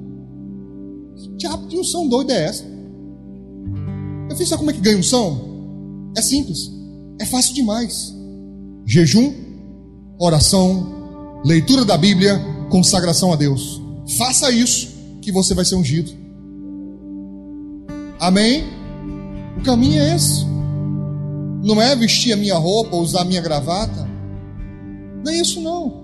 [1.16, 2.64] Que diabo de unção doida é essa?
[4.30, 6.12] Eu fiz, sabe como é que ganha unção?
[6.16, 6.70] É simples.
[7.22, 8.12] É fácil demais.
[8.84, 9.32] Jejum,
[10.18, 12.36] oração, leitura da Bíblia,
[12.68, 13.80] consagração a Deus.
[14.18, 14.88] Faça isso
[15.20, 16.10] que você vai ser ungido.
[18.18, 18.64] Amém?
[19.56, 20.44] O caminho é esse.
[21.62, 24.04] Não é vestir a minha roupa, usar a minha gravata.
[25.24, 26.02] Não é isso não.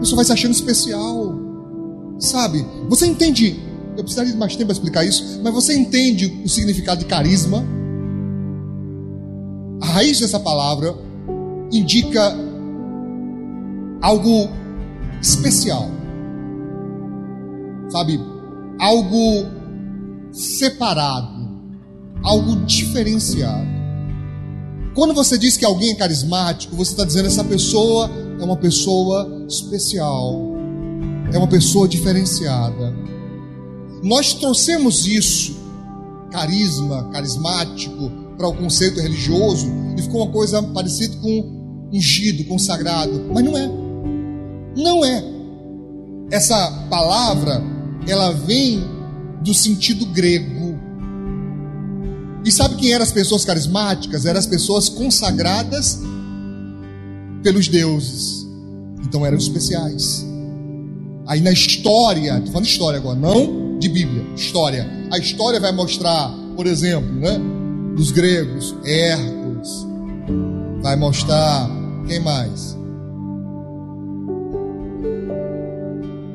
[0.00, 1.38] Você vai se achando especial.
[2.18, 2.64] Sabe?
[2.88, 3.60] Você entende?
[3.94, 7.62] Eu precisaria de mais tempo para explicar isso, mas você entende o significado de carisma?
[9.94, 10.92] Raiz dessa palavra
[11.70, 12.36] indica
[14.02, 14.48] algo
[15.22, 15.88] especial.
[17.88, 18.18] Sabe?
[18.80, 19.46] Algo
[20.32, 21.48] separado,
[22.24, 23.68] algo diferenciado.
[24.96, 29.46] Quando você diz que alguém é carismático, você está dizendo essa pessoa é uma pessoa
[29.48, 30.56] especial,
[31.32, 32.92] é uma pessoa diferenciada.
[34.02, 35.56] Nós trouxemos isso,
[36.32, 43.44] carisma, carismático, para o conceito religioso e ficou uma coisa parecida com ungido, consagrado, mas
[43.44, 43.70] não é.
[44.76, 45.24] Não é.
[46.30, 47.62] Essa palavra,
[48.06, 48.82] ela vem
[49.42, 50.64] do sentido grego
[52.44, 54.26] e sabe quem eram as pessoas carismáticas?
[54.26, 56.00] Eram as pessoas consagradas
[57.42, 58.46] pelos deuses.
[59.02, 60.26] Então eram especiais.
[61.26, 64.86] Aí na história, estou falando história agora, não de Bíblia, história.
[65.10, 67.40] A história vai mostrar, por exemplo, né,
[67.96, 69.43] dos gregos, Hércules.
[70.82, 71.70] Vai mostrar
[72.06, 72.76] quem mais?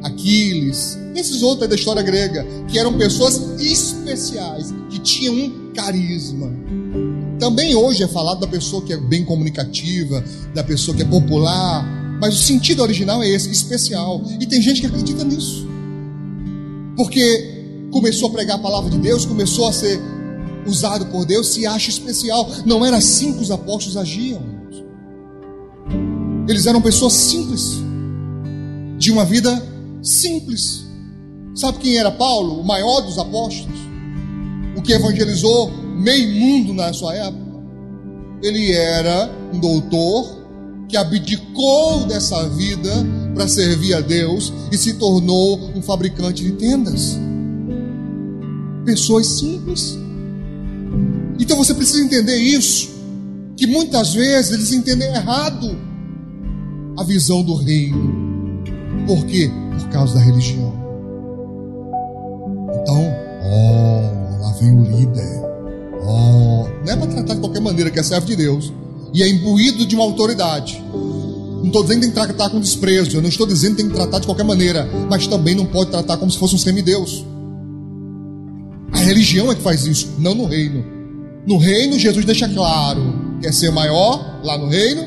[0.04, 6.52] Aquiles, esses outros da história grega, que eram pessoas especiais, que tinham um carisma.
[7.40, 10.24] Também hoje é falado da pessoa que é bem comunicativa,
[10.54, 11.86] da pessoa que é popular,
[12.20, 14.22] mas o sentido original é esse, especial.
[14.40, 15.68] E tem gente que acredita nisso.
[16.98, 20.00] Porque começou a pregar a palavra de Deus, começou a ser
[20.70, 22.50] usado por Deus, se acha especial.
[22.66, 24.42] Não era assim que os apóstolos agiam.
[26.48, 27.78] Eles eram pessoas simples,
[28.98, 29.62] de uma vida
[30.02, 30.86] simples.
[31.56, 33.90] Sabe quem era Paulo, o maior dos apóstolos?
[34.80, 37.60] o que evangelizou meio mundo na sua época.
[38.42, 40.40] Ele era um doutor
[40.88, 42.90] que abdicou dessa vida
[43.36, 47.20] para servir a Deus e se tornou um fabricante de tendas.
[48.86, 49.98] Pessoas simples.
[51.40, 52.90] Então você precisa entender isso,
[53.56, 55.78] que muitas vezes eles entendem errado
[56.98, 58.62] a visão do reino.
[59.08, 59.50] Por quê?
[59.80, 60.74] Por causa da religião.
[62.82, 63.02] Então,
[63.44, 65.42] oh, lá vem o líder.
[66.04, 68.74] Oh, não é para tratar de qualquer maneira que é servo de Deus
[69.14, 70.84] e é imbuído de uma autoridade.
[70.92, 73.90] Não estou dizendo que tem que tratar com desprezo, eu não estou dizendo que tem
[73.90, 77.26] que tratar de qualquer maneira, mas também não pode tratar como se fosse um semideus.
[78.92, 80.99] A religião é que faz isso, não no reino.
[81.50, 83.02] No reino, Jesus deixa claro:
[83.42, 85.04] quer ser maior lá no reino,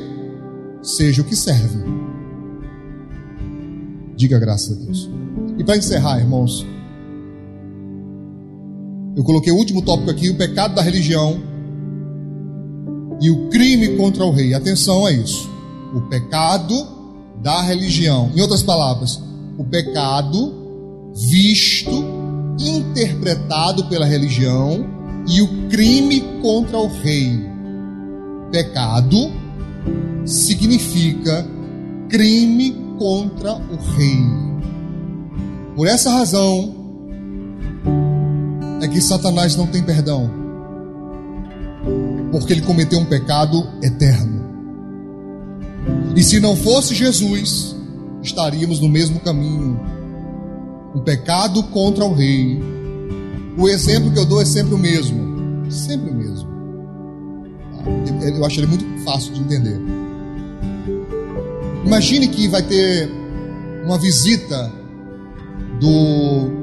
[0.82, 1.78] seja o que serve.
[4.16, 5.08] Diga graças a Deus.
[5.56, 6.66] E para encerrar, irmãos,
[9.14, 11.40] eu coloquei o último tópico aqui: o pecado da religião
[13.20, 14.52] e o crime contra o rei.
[14.52, 15.48] Atenção a isso.
[15.94, 16.74] O pecado
[17.40, 18.32] da religião.
[18.34, 19.22] Em outras palavras,
[19.56, 22.04] o pecado visto,
[22.58, 27.48] interpretado pela religião e o crime contra o rei.
[28.50, 29.32] Pecado
[30.24, 31.46] significa
[32.08, 34.42] crime contra o rei.
[35.74, 36.74] Por essa razão,
[38.82, 40.30] é que Satanás não tem perdão,
[42.30, 44.42] porque ele cometeu um pecado eterno.
[46.14, 47.74] E se não fosse Jesus,
[48.22, 49.80] estaríamos no mesmo caminho
[50.94, 52.60] um pecado contra o rei.
[53.56, 56.48] O exemplo que eu dou é sempre o mesmo, sempre o mesmo.
[57.72, 58.28] Tá?
[58.28, 59.80] Eu acho ele muito fácil de entender.
[61.84, 63.10] Imagine que vai ter
[63.84, 64.72] uma visita
[65.80, 66.62] do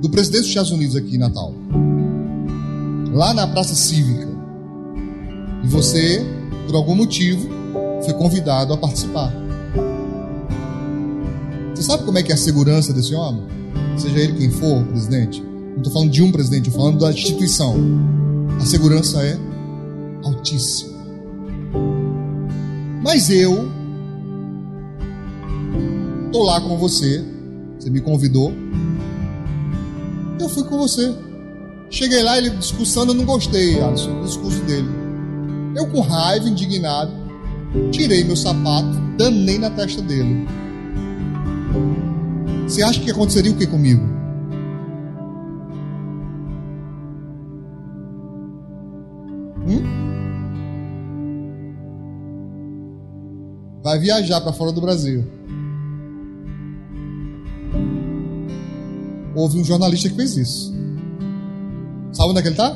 [0.00, 1.54] do presidente dos Estados Unidos aqui em Natal,
[3.12, 4.28] lá na Praça Cívica,
[5.62, 6.24] e você
[6.70, 7.48] por algum motivo,
[8.04, 9.32] foi convidado a participar.
[11.74, 13.44] Você sabe como é que é a segurança desse homem?
[14.00, 15.42] Seja ele quem for, presidente.
[15.42, 17.76] Não estou falando de um presidente, estou falando da instituição.
[18.58, 19.38] A segurança é
[20.24, 20.98] altíssima.
[23.02, 23.70] Mas eu
[26.24, 27.22] estou lá com você.
[27.78, 28.54] Você me convidou.
[30.40, 31.14] Eu fui com você.
[31.90, 34.88] Cheguei lá, ele discussando, eu não gostei, Alisson, do discurso dele.
[35.76, 37.12] Eu, com raiva, indignado,
[37.90, 40.48] tirei meu sapato, danei na testa dele.
[42.70, 44.00] Você acha que aconteceria o que comigo?
[49.66, 49.82] Hum?
[53.82, 55.24] Vai viajar para fora do Brasil.
[59.34, 60.72] Houve um jornalista que fez isso.
[62.12, 62.72] Sabe onde é que ele está?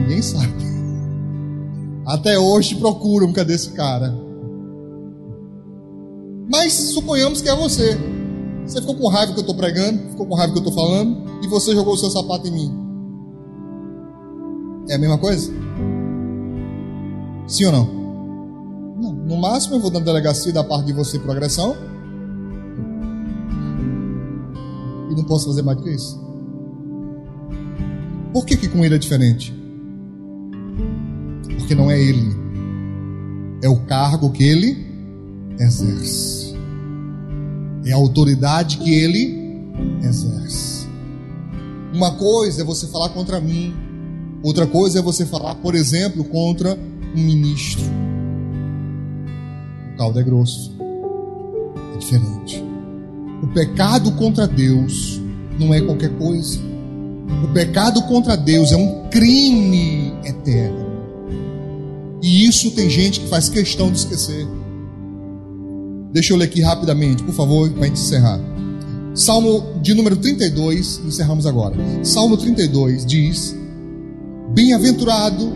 [0.00, 0.52] Ninguém sabe.
[2.04, 4.23] Até hoje procuram cadê esse cara.
[6.48, 7.98] Mas suponhamos que é você.
[8.66, 11.24] Você ficou com raiva que eu estou pregando, ficou com raiva que eu estou falando,
[11.42, 12.84] e você jogou o seu sapato em mim.
[14.88, 15.52] É a mesma coisa?
[17.46, 17.84] Sim ou não?
[19.00, 21.76] não no máximo eu vou na delegacia da parte de você por agressão.
[25.10, 26.22] E não posso fazer mais do que isso.
[28.32, 29.54] Por que, que com ele é diferente?
[31.58, 32.34] Porque não é ele.
[33.62, 34.93] É o cargo que ele
[35.58, 36.54] exerce.
[37.84, 39.70] É a autoridade que ele
[40.02, 40.86] exerce.
[41.92, 43.74] Uma coisa é você falar contra mim,
[44.42, 46.78] outra coisa é você falar, por exemplo, contra
[47.16, 47.84] um ministro.
[49.92, 50.74] O caldo é grosso.
[51.94, 52.64] É diferente.
[53.42, 55.20] O pecado contra Deus
[55.58, 56.58] não é qualquer coisa.
[57.44, 60.84] O pecado contra Deus é um crime eterno.
[62.22, 64.46] E isso tem gente que faz questão de esquecer.
[66.14, 68.38] Deixa eu ler aqui rapidamente, por favor, para a gente encerrar.
[69.16, 71.74] Salmo de número 32, encerramos agora.
[72.04, 73.52] Salmo 32 diz:
[74.50, 75.52] Bem-aventurado,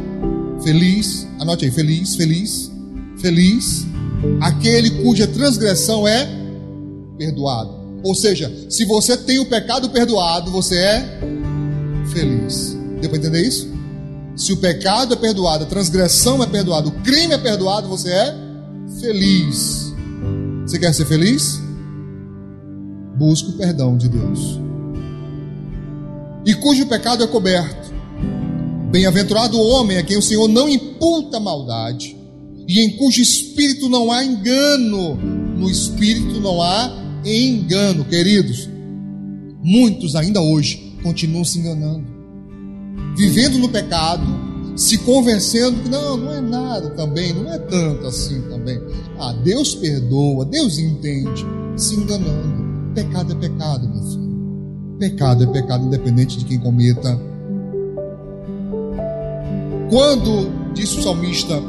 [0.64, 2.72] feliz, anote aí, feliz, feliz,
[3.18, 3.86] feliz,
[4.40, 6.28] aquele cuja transgressão é
[7.16, 8.00] perdoado.
[8.02, 11.20] Ou seja, se você tem o pecado perdoado, você é
[12.12, 12.76] feliz.
[13.00, 13.68] Deu para entender isso?
[14.34, 18.34] Se o pecado é perdoado, a transgressão é perdoada, o crime é perdoado, você é
[19.00, 19.87] feliz.
[20.68, 21.62] Você quer ser feliz?
[23.16, 24.60] Busque o perdão de Deus.
[26.44, 27.90] E cujo pecado é coberto.
[28.90, 32.14] Bem-aventurado o homem a quem o Senhor não imputa maldade,
[32.68, 35.14] e em cujo espírito não há engano.
[35.56, 38.68] No espírito não há engano, queridos.
[39.62, 42.06] Muitos ainda hoje continuam se enganando,
[43.16, 44.22] vivendo no pecado,
[44.78, 48.80] se convencendo que não, não é nada também, não é tanto assim também.
[49.18, 51.44] Ah, Deus perdoa, Deus entende,
[51.76, 52.94] se enganando.
[52.94, 54.96] Pecado é pecado, meu filho.
[55.00, 57.20] Pecado é pecado, independente de quem cometa.
[59.90, 61.60] Quando, disse o salmista,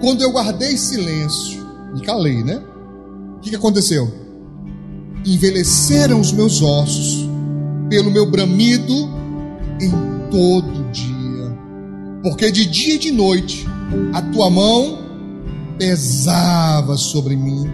[0.00, 2.62] quando eu guardei silêncio, me calei, né?
[3.36, 4.10] O que, que aconteceu?
[5.26, 7.28] Envelheceram os meus ossos
[7.90, 8.94] pelo meu bramido
[9.82, 9.90] em
[10.30, 11.17] todo dia
[12.22, 13.66] porque de dia e de noite
[14.12, 14.98] a tua mão
[15.78, 17.70] pesava sobre mim,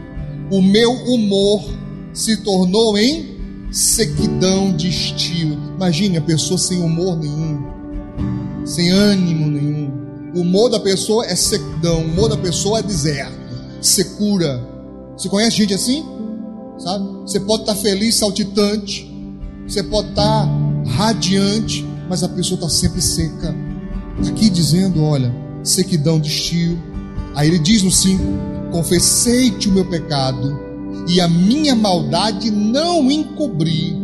[0.51, 1.65] o meu humor
[2.13, 3.35] se tornou em
[3.73, 5.59] sequidão de estio.
[5.75, 7.65] Imagine a pessoa sem humor nenhum,
[8.65, 9.93] sem ânimo nenhum.
[10.37, 13.35] O humor da pessoa é sequidão, o humor da pessoa é deserto,
[13.81, 14.61] secura.
[15.17, 16.05] Você conhece gente assim?
[16.79, 17.05] Sabe?
[17.23, 19.11] Você pode estar feliz, saltitante,
[19.67, 20.49] você pode estar
[20.89, 23.64] radiante, mas a pessoa está sempre seca
[24.27, 26.79] aqui dizendo: olha, sequidão de estio.
[27.35, 28.23] Aí ele diz no 5:
[28.71, 30.59] Confessei-te o meu pecado
[31.09, 33.97] e a minha maldade não encobri.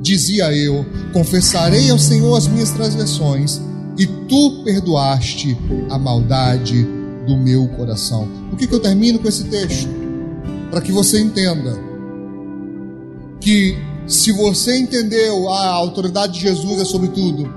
[0.00, 3.60] Dizia eu: Confessarei ao Senhor as minhas transgressões
[3.98, 5.56] e tu perdoaste
[5.90, 6.86] a maldade
[7.26, 8.28] do meu coração.
[8.50, 9.88] Por que, que eu termino com esse texto?
[10.70, 11.76] Para que você entenda
[13.40, 17.48] que se você entendeu a autoridade de Jesus é sobre tudo,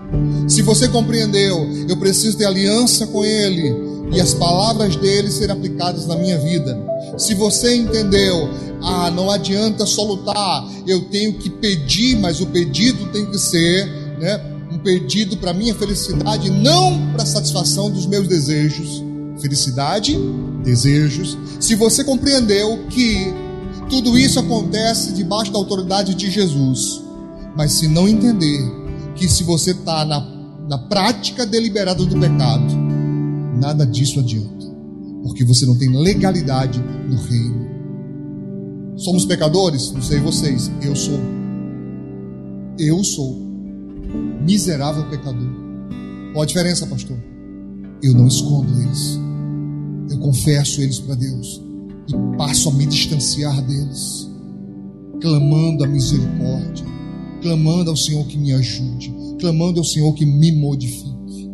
[0.48, 3.74] se você compreendeu, eu preciso ter aliança com Ele
[4.12, 6.78] e as palavras dele serem aplicadas na minha vida.
[7.18, 8.50] Se você entendeu,
[8.82, 13.86] ah, não adianta só lutar, eu tenho que pedir, mas o pedido tem que ser,
[14.20, 14.42] né,
[14.72, 19.04] um pedido para minha felicidade, não para satisfação dos meus desejos.
[19.40, 20.18] Felicidade,
[20.64, 21.38] desejos.
[21.60, 23.34] Se você compreendeu que
[23.90, 27.04] tudo isso acontece debaixo da autoridade de Jesus.
[27.58, 28.62] Mas se não entender
[29.16, 30.22] que se você está na,
[30.70, 32.76] na prática deliberada do pecado,
[33.60, 34.66] nada disso adianta,
[35.24, 36.80] porque você não tem legalidade
[37.10, 37.70] no reino.
[38.96, 39.92] Somos pecadores?
[39.92, 41.20] Não sei vocês, eu sou.
[42.78, 43.38] Eu sou
[44.46, 45.50] miserável pecador.
[46.32, 47.18] Qual a diferença, pastor?
[48.02, 49.20] Eu não escondo eles.
[50.10, 51.69] Eu confesso eles para Deus
[52.10, 54.28] e passo a me distanciar deles,
[55.22, 56.86] clamando a misericórdia,
[57.42, 61.50] clamando ao Senhor que me ajude, clamando ao Senhor que me modifique.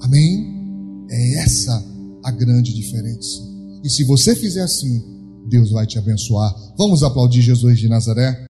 [0.00, 1.06] Amém?
[1.10, 1.84] É essa
[2.24, 3.42] a grande diferença.
[3.82, 5.02] E se você fizer assim,
[5.48, 6.54] Deus vai te abençoar.
[6.78, 8.40] Vamos aplaudir Jesus de Nazaré?